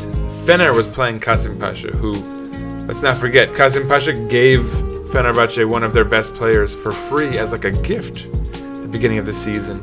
[0.47, 2.13] Fener was playing Kasim Pasha, who,
[2.87, 4.61] let's not forget, Kasim Pasha gave
[5.11, 9.19] Fenerbahce one of their best players for free as like a gift at the beginning
[9.19, 9.77] of the season.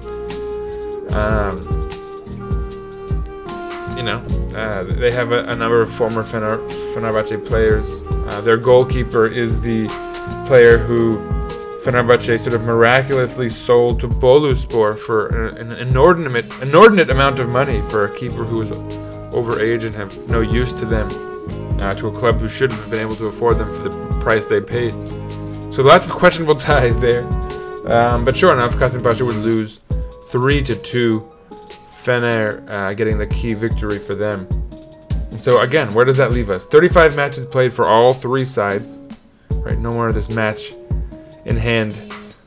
[1.15, 1.63] Um,
[3.97, 4.19] you know,
[4.57, 6.59] uh, they have a, a, number of former Fener,
[6.93, 7.87] Fenerbahce players.
[8.29, 9.87] Uh, their goalkeeper is the
[10.47, 11.19] player who
[11.85, 17.81] Fenerbahce sort of miraculously sold to Boluspor for an, an inordinate, inordinate amount of money
[17.83, 18.73] for a keeper who was
[19.33, 21.09] over age and have no use to them,
[21.81, 24.47] uh, to a club who shouldn't have been able to afford them for the price
[24.47, 24.93] they paid.
[25.73, 27.23] So lots of questionable ties there.
[27.87, 29.79] Um, but sure enough, Kasim Pasha would lose
[30.31, 31.31] three to two
[32.03, 34.49] Fener uh, getting the key victory for them.
[35.37, 36.65] And so again, where does that leave us?
[36.65, 38.97] 35 matches played for all three sides.
[39.51, 40.73] Right, no more of this match
[41.45, 41.95] in hand.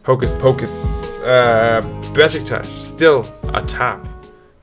[0.01, 1.19] Hocus pocus.
[1.19, 1.81] Uh,
[2.15, 4.07] Besiktas still atop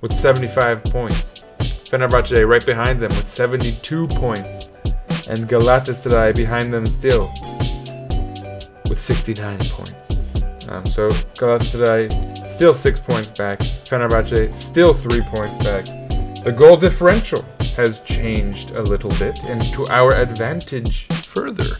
[0.00, 1.44] with 75 points.
[1.60, 4.70] Fenerbahce right behind them with 72 points.
[5.28, 7.32] And Galatasaray behind them still
[8.90, 10.68] with 69 points.
[10.68, 13.60] Um, so Galatasaray still six points back.
[13.60, 15.84] Fenerbahce still three points back.
[16.42, 17.44] The goal differential
[17.76, 21.78] has changed a little bit and to our advantage further.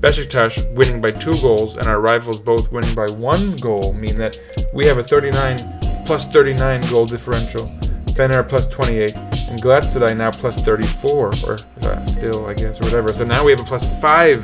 [0.00, 4.38] Besiktas winning by two goals and our rivals both winning by one goal mean that
[4.72, 5.58] we have a 39
[6.06, 7.66] plus 39 goal differential.
[8.14, 11.10] Fener plus 28 and Galatasaray now plus 34
[11.46, 13.12] or uh, still I guess or whatever.
[13.12, 14.40] So now we have a plus five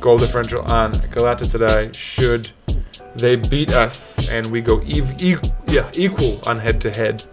[0.00, 2.50] goal differential on Galatasaray should
[3.14, 5.36] they beat us and we go ev- e-
[5.68, 7.24] yeah, equal on head to head.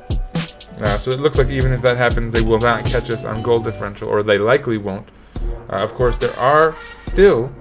[0.81, 3.43] Uh, so it looks like even if that happens, they will not catch us on
[3.43, 5.07] goal differential, or they likely won't.
[5.69, 7.51] Uh, of course, there are still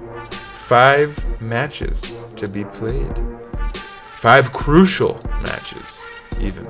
[0.66, 2.00] five matches
[2.36, 3.22] to be played.
[4.16, 6.00] Five crucial matches,
[6.40, 6.66] even.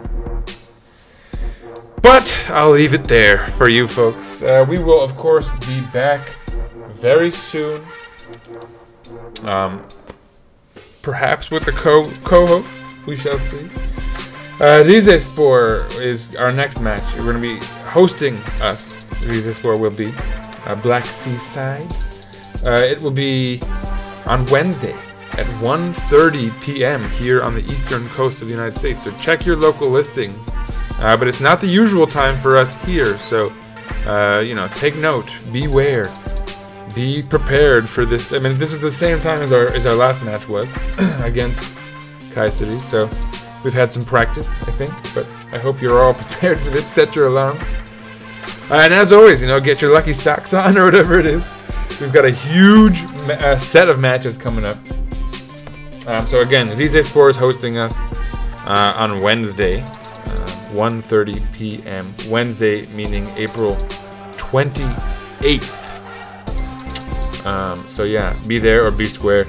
[2.02, 4.42] But I'll leave it there for you folks.
[4.42, 6.36] Uh, we will, of course, be back
[6.94, 7.84] very soon.
[9.44, 9.84] Um,
[11.02, 12.66] perhaps with the co co-host.
[13.06, 13.68] We shall see.
[14.60, 17.02] Uh, Rizespor is our next match.
[17.16, 18.92] We're going to be hosting us.
[19.22, 20.12] Rizespor will be
[20.66, 21.90] uh, Black Sea side.
[22.66, 23.62] Uh, it will be
[24.26, 24.92] on Wednesday
[25.38, 27.02] at 1:30 p.m.
[27.12, 29.02] here on the eastern coast of the United States.
[29.02, 30.36] So check your local listings.
[30.98, 33.18] Uh, but it's not the usual time for us here.
[33.18, 33.50] So
[34.06, 35.30] uh, you know, take note.
[35.50, 36.12] Beware
[36.94, 38.30] be prepared for this.
[38.34, 40.68] I mean, this is the same time as our as our last match was
[41.22, 41.62] against
[42.32, 43.08] Kayseri, so
[43.64, 44.92] we've had some practice, I think.
[45.14, 46.86] But I hope you're all prepared for this.
[46.86, 47.58] Set your alarm,
[48.70, 51.46] uh, and as always, you know, get your lucky socks on or whatever it is.
[52.00, 54.76] We've got a huge ma- uh, set of matches coming up.
[56.06, 57.94] Um, so again, Rizespor is hosting us
[58.66, 59.84] uh, on Wednesday, uh,
[60.72, 62.14] 1:30 p.m.
[62.28, 63.76] Wednesday, meaning April
[64.32, 65.76] 28th.
[67.46, 69.46] Um, so yeah, be there or be square.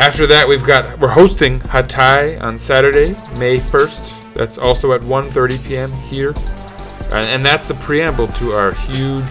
[0.00, 3.08] After that, we've got we're hosting Hatay on Saturday,
[3.38, 4.32] May 1st.
[4.32, 5.92] That's also at 1:30 p.m.
[5.92, 6.30] here,
[7.12, 9.30] and, and that's the preamble to our huge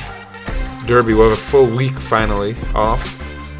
[0.86, 1.15] derby.
[1.15, 3.01] We'll have a full week finally off,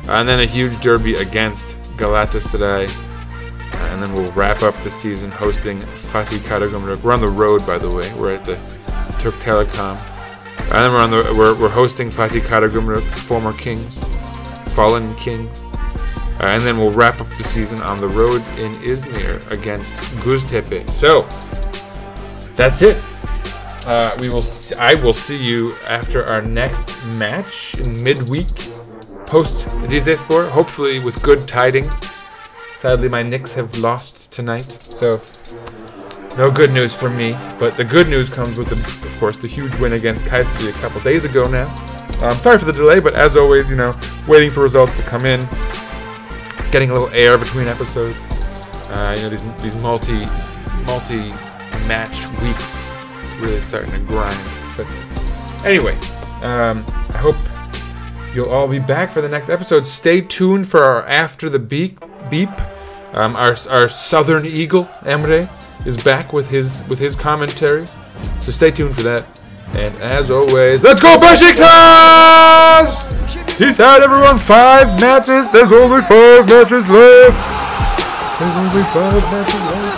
[0.08, 5.82] and then a huge derby against Galatasaray, and then we'll wrap up the season hosting
[5.82, 7.02] Fatih Karagümrük.
[7.02, 8.14] We're on the road, by the way.
[8.14, 8.58] We're at the
[9.20, 9.98] Türk Telekom.
[10.60, 13.98] And then we're on the we're, we're hosting Fatih Karagümrük, former Kings,
[14.76, 15.64] fallen Kings.
[16.40, 20.90] And then we'll wrap up the season on the road in Izmir against Göztepe.
[20.90, 21.28] So
[22.56, 22.98] that's it.
[23.86, 24.40] Uh, we will.
[24.40, 28.70] s I will see you after our next match in midweek,
[29.26, 30.50] post Rizespor.
[30.50, 31.94] Hopefully with good tidings.
[32.78, 35.20] Sadly, my Knicks have lost tonight, so
[36.38, 37.36] no good news for me.
[37.60, 40.74] But the good news comes with, the, of course, the huge win against Kayseri a
[40.80, 41.68] couple days ago now.
[42.22, 43.98] I'm um, sorry for the delay, but as always, you know,
[44.28, 45.48] waiting for results to come in,
[46.72, 48.18] getting a little air between episodes.
[48.90, 50.26] Uh, you know, these these multi
[50.86, 51.30] multi
[51.88, 52.88] match weeks
[53.40, 54.40] really starting to grind.
[54.76, 54.88] But
[55.66, 55.96] anyway,
[56.42, 57.36] um, I hope
[58.34, 59.86] you'll all be back for the next episode.
[59.86, 62.50] Stay tuned for our after the beep beep.
[63.14, 65.50] Um, our our Southern Eagle Emre
[65.86, 67.88] is back with his with his commentary,
[68.42, 69.40] so stay tuned for that.
[69.74, 73.09] And as always, let's go Besiktas!
[73.60, 74.40] Peace had everyone.
[74.40, 75.52] Five matches.
[75.52, 77.36] There's only five matches left.
[78.40, 79.89] There's only five matches left.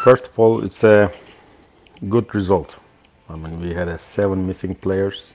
[0.00, 1.12] First of all, it's a
[2.08, 2.74] good result.
[3.28, 5.34] I mean, we had uh, seven missing players,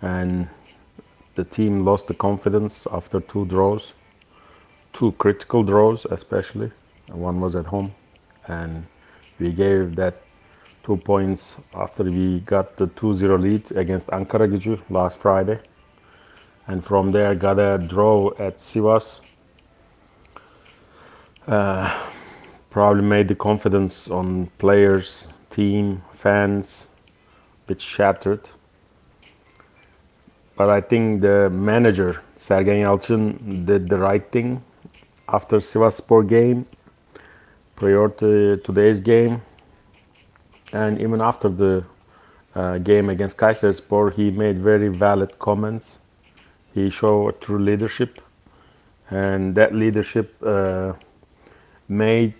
[0.00, 0.48] and
[1.34, 3.92] the team lost the confidence after two draws,
[4.94, 6.72] two critical draws especially.
[7.08, 7.94] One was at home,
[8.46, 8.86] and
[9.38, 10.22] we gave that
[10.82, 15.60] two points after we got the 2-0 lead against Ankara Gücü last Friday.
[16.68, 19.20] And from there got a draw at Sivas.
[21.46, 22.08] Uh,
[22.70, 26.86] probably made the confidence on players, team, fans,
[27.64, 28.48] a bit shattered.
[30.56, 34.62] But I think the manager, Sergen Yalçın, did the right thing
[35.28, 36.66] after Sivasspor game,
[37.76, 39.40] prior to today's game,
[40.72, 41.84] and even after the
[42.54, 45.98] uh, game against Kayserispor, he made very valid comments.
[46.74, 48.20] He showed true leadership,
[49.10, 50.94] and that leadership uh,
[51.88, 52.34] made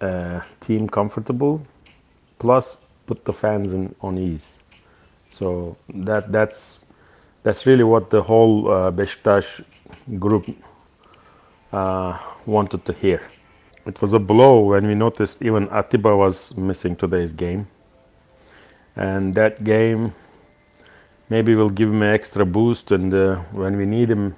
[0.00, 1.60] uh, team comfortable,
[2.38, 4.56] plus put the fans in, on ease.
[5.30, 6.84] So that that's
[7.42, 9.62] that's really what the whole uh, Beşiktaş
[10.18, 10.46] group
[11.72, 13.20] uh, wanted to hear.
[13.86, 17.66] It was a blow when we noticed even Atiba was missing today's game,
[18.96, 20.12] and that game
[21.30, 22.90] maybe will give him an extra boost.
[22.92, 24.34] And uh, when we need him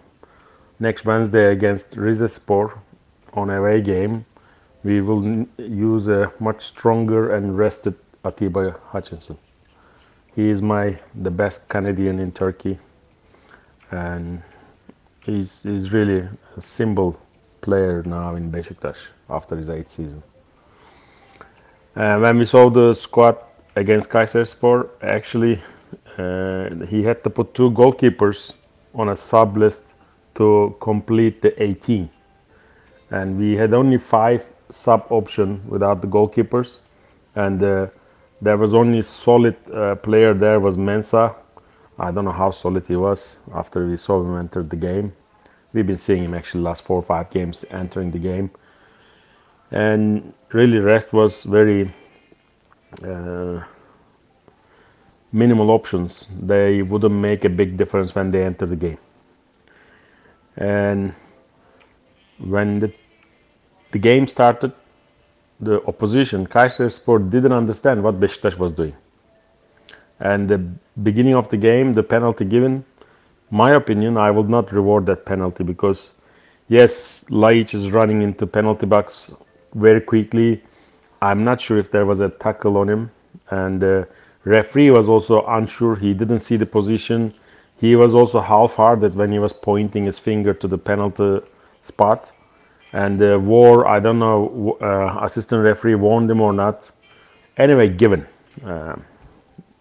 [0.79, 2.79] next Wednesday against Rizespor
[3.35, 4.25] on away game,
[4.85, 9.39] we will use a much stronger and rested Atiba Hutchinson.
[10.35, 12.78] He is my the best Canadian in Turkey,
[13.91, 14.43] and
[15.24, 17.18] he's he's really a symbol
[17.61, 18.97] player now in Beşiktaş
[19.28, 20.22] after his eighth season.
[21.95, 23.37] Uh, when we saw the squad
[23.76, 25.61] against Kayserispor, actually
[26.18, 28.53] uh, he had to put two goalkeepers
[28.95, 29.95] on a sub list
[30.35, 32.09] to complete the 18,
[33.11, 36.79] and we had only five sub option without the goalkeepers,
[37.37, 37.87] and uh,
[38.41, 41.35] there was only solid uh, player there was Mensah.
[41.99, 45.12] I don't know how solid he was after we saw him enter the game.
[45.73, 48.51] We've been seeing him actually last four or five games entering the game,
[49.70, 51.93] and really rest was very
[53.05, 53.61] uh,
[55.33, 56.27] minimal options.
[56.41, 58.99] They wouldn't make a big difference when they enter the game,
[60.57, 61.14] and
[62.39, 62.93] when the
[63.93, 64.72] the game started,
[65.61, 68.95] the opposition, Kayserispor, didn't understand what Beşiktaş was doing.
[70.20, 70.59] And the
[71.03, 72.84] beginning of the game, the penalty given,
[73.51, 76.11] my opinion, I will not reward that penalty because,
[76.68, 79.30] yes, Ljajić is running into penalty box
[79.74, 80.62] very quickly.
[81.20, 83.11] I'm not sure if there was a tackle on him,
[83.51, 84.09] and the
[84.45, 85.97] referee was also unsure.
[85.97, 87.34] He didn't see the position.
[87.78, 91.40] He was also half-hearted when he was pointing his finger to the penalty
[91.82, 92.30] spot
[92.93, 96.90] and the war i don't know uh, assistant referee warned him or not.
[97.57, 98.26] Anyway given
[98.64, 98.97] uh,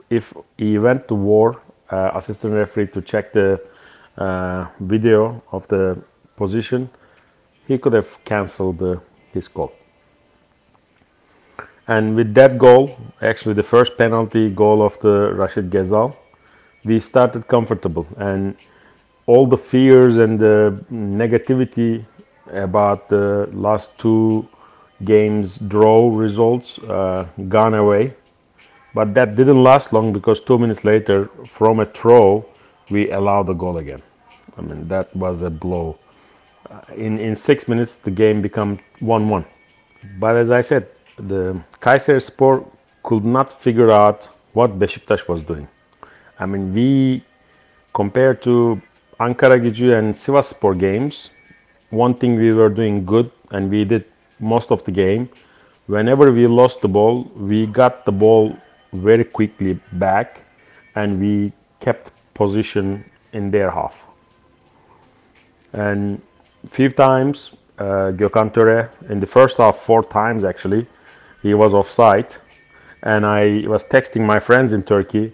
[0.09, 3.59] if he went to war uh, assistant referee to check the
[4.17, 5.97] uh, video of the
[6.35, 6.89] position
[7.67, 9.01] he could have cancelled the,
[9.33, 9.71] his goal
[11.87, 16.15] and with that goal actually the first penalty goal of the Rachid Ghezzal
[16.83, 18.07] we started comfortable.
[18.17, 18.55] And
[19.27, 22.05] all the fears and the negativity
[22.47, 24.47] about the last two
[25.03, 28.13] games draw results uh, gone away.
[28.93, 32.45] But that didn't last long because two minutes later, from a throw,
[32.89, 34.01] we allowed the goal again.
[34.57, 35.97] I mean, that was a blow.
[36.69, 39.45] Uh, in, in six minutes, the game became 1 1.
[40.19, 40.87] But as I said,
[41.17, 42.65] the Kayserispor
[43.03, 45.67] could not figure out what Beşiktaş was doing.
[46.39, 47.23] I mean, we,
[47.93, 48.81] compared to
[49.19, 51.29] Ankara Gücü and Sivasspor games,
[51.91, 54.05] one thing we were doing good and we did
[54.39, 55.29] most of the game.
[55.87, 58.55] Whenever we lost the ball we got the ball
[58.93, 60.41] very quickly back
[60.95, 63.95] and we kept position in their half.
[65.73, 66.21] And
[66.67, 70.87] few times uh, Gökhan Töre in the first half four times actually
[71.41, 72.35] he was offside.
[73.03, 75.33] And I was texting my friends in Turkey.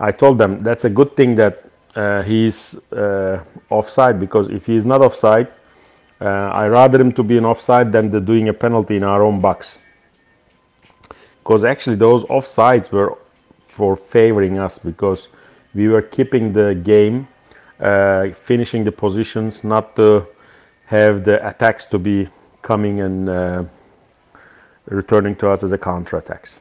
[0.00, 4.84] I told them that's a good thing that uh, he's uh, offside because if he's
[4.84, 5.48] not offside
[6.24, 9.40] I rather him to be an offside than the doing a penalty in our own
[9.40, 9.76] box.
[11.42, 13.18] Because actually those offsides were
[13.68, 15.28] for favoring us because
[15.74, 17.28] we were keeping the game,
[17.80, 20.26] uh, finishing the positions, not to
[20.86, 22.28] have the attacks to be
[22.62, 23.64] coming and uh,
[24.86, 26.60] returning to us as a counter attacks.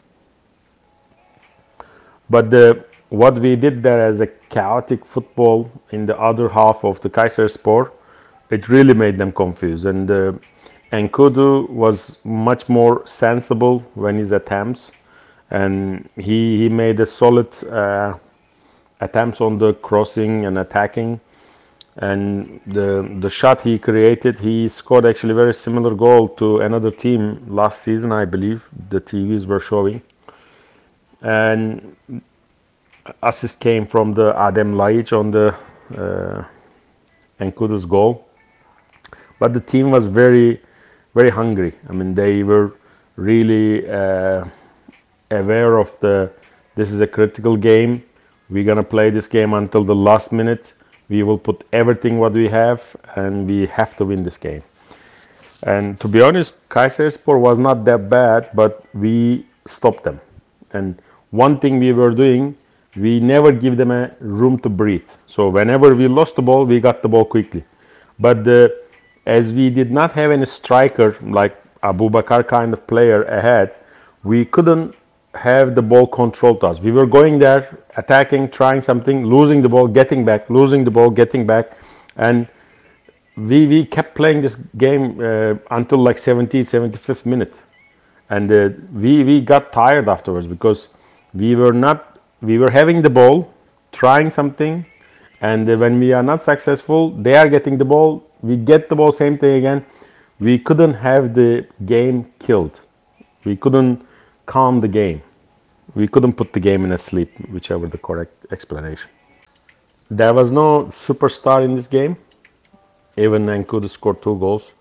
[2.29, 6.99] But the, what we did there as a chaotic football in the other half of
[7.01, 7.91] the Kayserispor
[8.49, 9.85] it really made them confused.
[9.85, 10.33] And uh,
[11.69, 14.91] was much more sensible when his attempts,
[15.51, 18.15] and he he made a solid uh,
[19.01, 21.19] attempts on the crossing and attacking.
[21.97, 27.41] and the the shot he created, he scored actually very similar goal to another team
[27.47, 28.63] last season, I believe.
[28.89, 30.01] The TVs were showing,
[31.21, 31.95] and
[33.23, 35.55] assist came from the Adem Ljajić on the
[35.97, 36.43] uh,
[37.39, 38.24] N'Koudou's goal.
[39.39, 40.61] But the team was very,
[41.13, 41.73] very hungry.
[41.89, 42.73] I mean, they were
[43.15, 44.45] really uh,
[45.31, 46.31] aware of the.
[46.75, 48.03] This is a critical game.
[48.49, 50.73] We're gonna play this game until the last minute.
[51.09, 52.81] We will put everything what we have,
[53.15, 54.63] and we have to win this game.
[55.63, 60.19] And to be honest, Kayserispor was not that bad, but we stopped them.
[60.71, 62.55] And one thing we were doing,
[62.95, 65.07] we never give them a room to breathe.
[65.27, 67.63] So whenever we lost the ball, we got the ball quickly.
[68.19, 68.84] But the,
[69.25, 73.75] as we did not have any striker like Aboubakar kind of player ahead,
[74.23, 74.95] we couldn't
[75.35, 76.79] have the ball controlled to us.
[76.79, 81.09] We were going there, attacking, trying something, losing the ball, getting back, losing the ball,
[81.09, 81.77] getting back,
[82.17, 82.47] and
[83.35, 87.53] we we kept playing this game uh, until like 70th, 75th minute,
[88.29, 90.87] and uh, we we got tired afterwards because
[91.33, 93.53] we were not we were having the ball,
[93.91, 94.85] trying something,
[95.41, 98.23] and uh, when we are not successful, they are getting the ball.
[98.45, 99.83] We get the ball, same thing again.
[100.39, 102.79] We couldn't have the game killed.
[103.43, 104.05] We couldn't
[104.45, 105.21] calm the game.
[105.95, 109.09] We couldn't put the game in a sleep, whichever the correct explanation.
[110.11, 112.15] There was no superstar in this game.
[113.17, 114.73] Even N'Koudou scored two goals.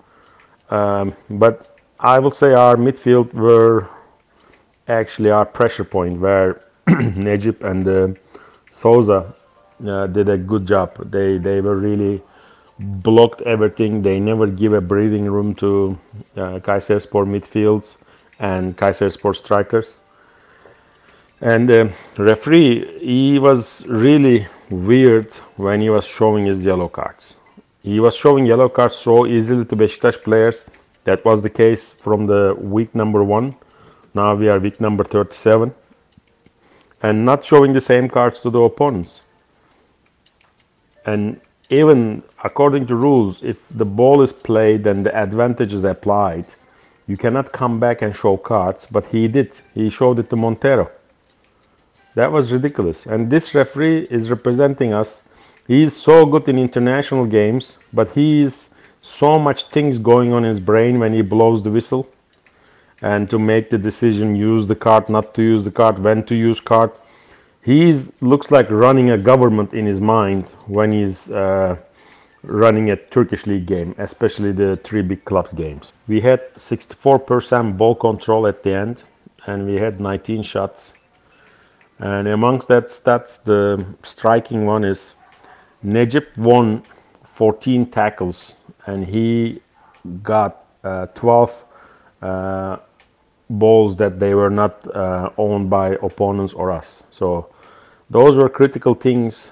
[0.68, 3.88] Um, but I will say our midfield were
[4.88, 8.20] actually our pressure point where Necip and uh,
[8.70, 9.34] Souza
[9.86, 11.10] uh, did a good job.
[11.10, 12.22] They they were really
[12.78, 14.02] blocked everything.
[14.02, 15.98] They never give a breathing room to
[16.36, 17.94] uh, Kayserispor midfields
[18.38, 19.98] and Kayserispor strikers.
[21.40, 27.34] And the referee, he was really weird when he was showing his yellow cards.
[27.82, 30.64] He was showing yellow cards so easily to Beşiktaş players.
[31.04, 33.54] That was the case from the week number one.
[34.14, 35.74] Now we are week number 37.
[37.02, 39.20] And not showing the same cards to the opponents.
[41.04, 41.38] And
[41.70, 46.44] even according to rules, if the ball is played and the advantage is applied,
[47.06, 48.86] you cannot come back and show cards.
[48.90, 49.52] But he did.
[49.74, 50.90] He showed it to Montero.
[52.14, 53.06] That was ridiculous.
[53.06, 55.22] And this referee is representing us.
[55.66, 58.70] He is so good in international games, but he is
[59.02, 62.08] so much things going on in his brain when he blows the whistle
[63.02, 66.34] and to make the decision use the card not to use the card when to
[66.34, 66.90] use card
[67.64, 71.76] he looks like running a government in his mind when he's uh,
[72.42, 77.94] running a turkish league game especially the three big clubs games we had 64% ball
[77.94, 79.04] control at the end
[79.46, 80.92] and we had 19 shots
[82.00, 85.14] and amongst that stats the striking one is
[85.84, 86.82] Necip won
[87.34, 88.54] 14 tackles
[88.86, 89.60] and he
[90.22, 91.64] got uh, 12
[92.22, 92.76] uh,
[93.50, 97.02] balls that they were not uh, owned by opponents or us.
[97.10, 97.48] So
[98.14, 99.48] those were critical things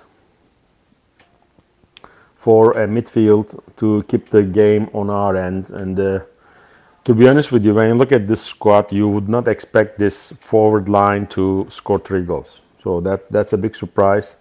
[2.36, 5.70] for a midfield to keep the game on our end.
[5.70, 6.20] And uh,
[7.04, 9.98] to be honest with you, when you look at this squad, you would not expect
[9.98, 12.60] this forward line to score three goals.
[12.80, 14.36] So that that's a big surprise.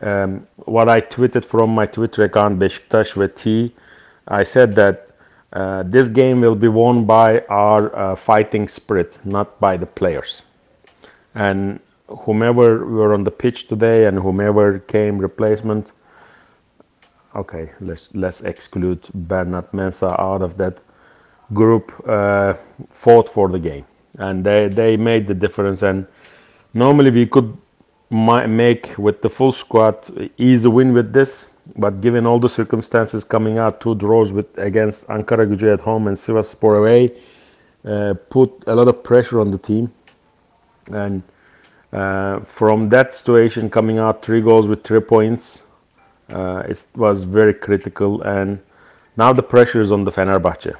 [0.00, 3.74] Um, what I tweeted from my Twitter account, Beşiktaş with T,
[4.28, 5.10] I said that
[5.52, 10.42] uh, this game will be won by our uh, fighting spirit, not by the players.
[11.34, 15.92] And whomever were on the pitch today and whomever came replacement,
[17.34, 20.78] okay, let's let's exclude Bernard Mensah out of that
[21.52, 21.92] group.
[22.08, 22.54] Uh,
[22.90, 23.84] fought for the game,
[24.18, 25.82] and they they made the difference.
[25.82, 26.06] And
[26.74, 27.56] normally we could
[28.10, 31.46] make with the full squad easy win with this
[31.76, 36.06] but given all the circumstances coming out, two draws with against Ankara Gücü at home
[36.06, 37.08] and Sivasspor away,
[37.84, 39.92] uh, put a lot of pressure on the team.
[40.90, 41.22] And
[41.92, 45.62] uh, from that situation, coming out three goals with three points,
[46.30, 48.22] uh, it was very critical.
[48.22, 48.58] And
[49.16, 50.74] now the pressure is on the Fenerbahce.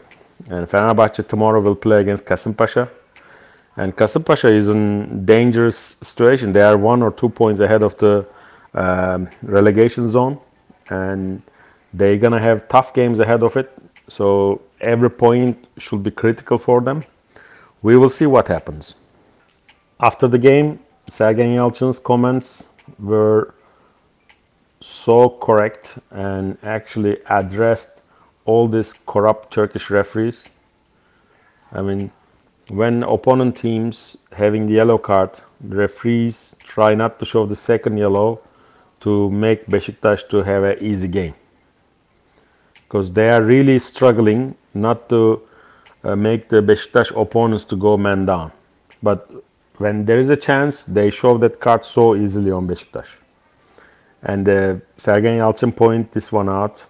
[0.51, 2.89] And Fenerbahce tomorrow will play against Kasımpaşa.
[3.77, 6.53] And Kasımpaşa is in dangerous situation.
[6.53, 8.27] They are one or two points ahead of the
[8.75, 10.39] um, relegation zone
[10.91, 11.43] and
[11.95, 13.71] they're gonna have tough games ahead of it.
[14.09, 17.05] So every point should be critical for them.
[17.83, 18.95] We will see what happens.
[20.01, 20.79] After the game,
[21.09, 22.65] Sergen Yalçın's comments
[22.99, 23.55] were
[24.81, 28.03] so correct and actually addressed
[28.45, 30.45] all these corrupt Turkish referees.
[31.73, 32.11] I mean,
[32.69, 37.99] when opponent teams having the yellow card, the referees try not to show the second
[37.99, 38.41] yellow
[39.01, 41.35] to make Beşiktaş to have an easy game.
[42.89, 45.43] because they are really struggling not to
[46.05, 48.51] uh, make the Beşiktaş opponents to go man down.
[49.03, 49.31] But
[49.79, 53.19] when there is a chance, they show that card so easily on Beşiktaş.
[54.23, 56.87] And uh, Sergen Yalçın point this one out.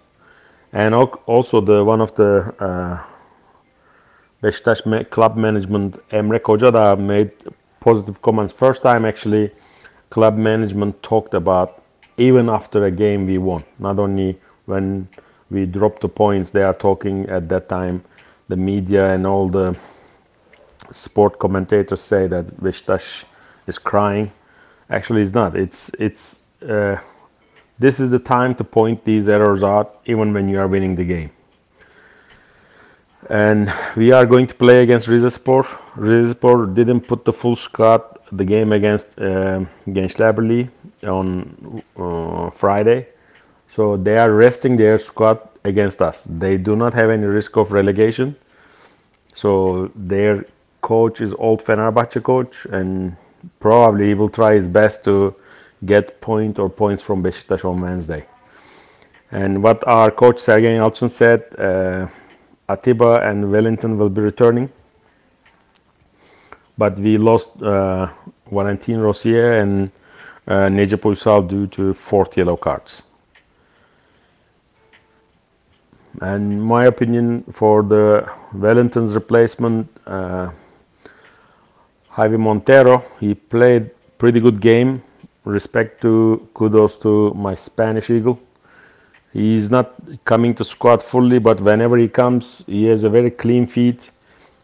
[0.73, 0.93] And
[1.27, 2.97] also the one of the uh,
[4.43, 4.81] Beşiktaş
[5.11, 7.31] club management Emre Kocadağ made
[7.79, 8.53] positive comments.
[8.53, 9.51] First time actually
[10.09, 11.69] club management talked about
[12.17, 13.63] even after a game we won.
[13.79, 15.07] Not only when
[15.51, 18.01] we dropped the points, they are talking at that time.
[18.49, 19.75] The media and all the
[20.91, 23.23] sport commentators say that Beşiktaş
[23.67, 24.31] is crying.
[24.89, 25.55] Actually, it's not.
[25.55, 26.97] It's it's uh,
[27.79, 31.05] this is the time to point these errors out, even when you are winning the
[31.05, 31.29] game.
[33.29, 35.63] And we are going to play against Rizespor.
[35.95, 38.01] Rizespor didn't put the full squad
[38.31, 40.69] the game against uh, Gençler
[41.03, 43.07] on uh, Friday.
[43.69, 46.25] So they are resting their squad against us.
[46.29, 48.35] They do not have any risk of relegation.
[49.35, 50.45] So their
[50.81, 53.15] coach is old Fenerbahce coach and
[53.59, 55.35] probably he will try his best to
[55.85, 58.25] get point or points from Beşiktaş on Wednesday.
[59.31, 62.07] And what our coach Sergen Yalçın said, uh,
[62.67, 64.69] Atiba and Wellington will be returning.
[66.77, 68.07] But we lost uh,
[68.51, 69.91] Valentin Rosier and
[70.47, 73.03] uh, Necip Uysal due to fourth yellow cards.
[76.21, 80.49] And my opinion for the Wellington's replacement, uh,
[82.19, 85.01] Javi Montero, he played pretty good game.
[85.45, 88.37] Respect to kudos to my Spanish Eagle.
[89.31, 89.95] He's not
[90.25, 94.11] coming to squad fully, but whenever he comes, he has a very clean feet,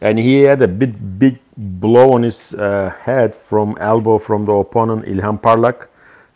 [0.02, 4.52] and he had a big, big blow on his uh, head from elbow from the
[4.52, 5.88] opponent Ilhan Parlak.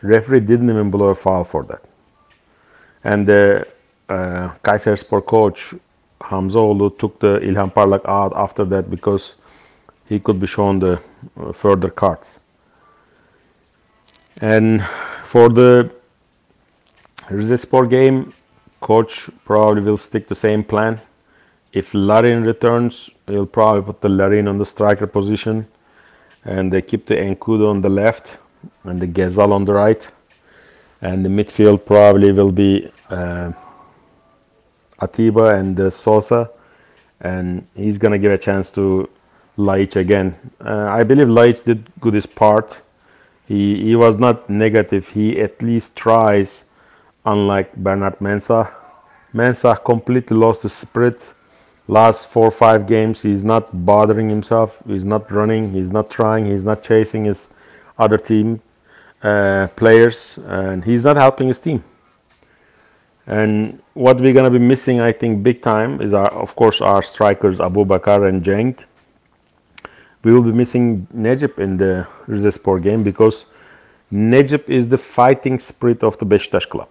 [0.01, 1.81] Referee didn't even blow a foul for that.
[3.03, 3.67] And the
[4.07, 5.73] uh, Kayserispor coach
[6.21, 9.33] Hamzaoğlu took the Ilhan Parlak out after that because
[10.09, 10.99] he could be shown the
[11.39, 12.39] uh, further cards.
[14.41, 14.83] And
[15.25, 15.91] for the
[17.29, 18.33] Rizespor game,
[18.81, 20.99] coach probably will stick to same plan.
[21.73, 25.67] If Larin returns, he'll probably put the Larin on the striker position,
[26.45, 28.37] and they keep the N'Koudou on the left
[28.85, 30.09] and the Ghezzal on the right,
[31.01, 33.51] and the midfield probably will be uh,
[35.01, 36.49] Atiba and uh, Souza,
[37.21, 39.07] and he's gonna give a chance to
[39.59, 40.35] Ljajić again.
[40.65, 42.77] Uh, I believe Ljajić did good his part.
[43.47, 45.09] He he was not negative.
[45.09, 46.63] He at least tries
[47.25, 48.69] unlike Bernard Mensah.
[49.33, 51.33] Mensah completely lost his spirit.
[51.87, 54.77] Last four or five games, he's not bothering himself.
[54.87, 55.71] He's not running.
[55.73, 56.45] He's not trying.
[56.45, 57.49] He's not chasing his
[57.97, 58.61] other team
[59.23, 61.83] uh, players, and he's not helping his team.
[63.25, 67.03] And what we're gonna be missing, I think, big time is our, of course, our
[67.03, 68.85] strikers Aboubakar and Cenk.
[70.23, 73.45] We will be missing Necip in the Rizespor game because
[74.11, 76.89] Necip is the fighting spirit of the Beşiktaş club.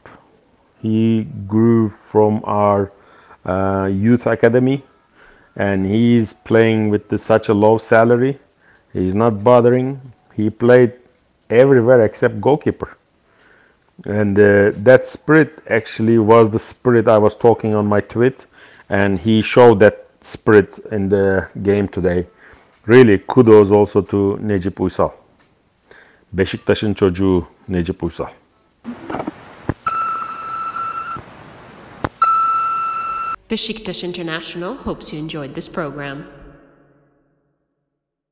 [0.81, 2.93] He grew from our
[3.45, 4.83] uh, youth academy
[5.57, 8.39] and he's playing with the, such a low salary.
[8.93, 10.01] He's not bothering.
[10.35, 10.93] He played
[11.51, 12.97] everywhere except goalkeeper.
[14.05, 18.47] And uh, that spirit actually was the spirit I was talking on my tweet,
[18.89, 22.29] and he showed that spirit in the game today.
[22.89, 25.11] Really kudos also to Necip Uysal.
[26.33, 28.27] Beşiktaş'ın çocuğu Necip Uysal.
[33.51, 36.38] Besiktas International hopes you enjoyed this program.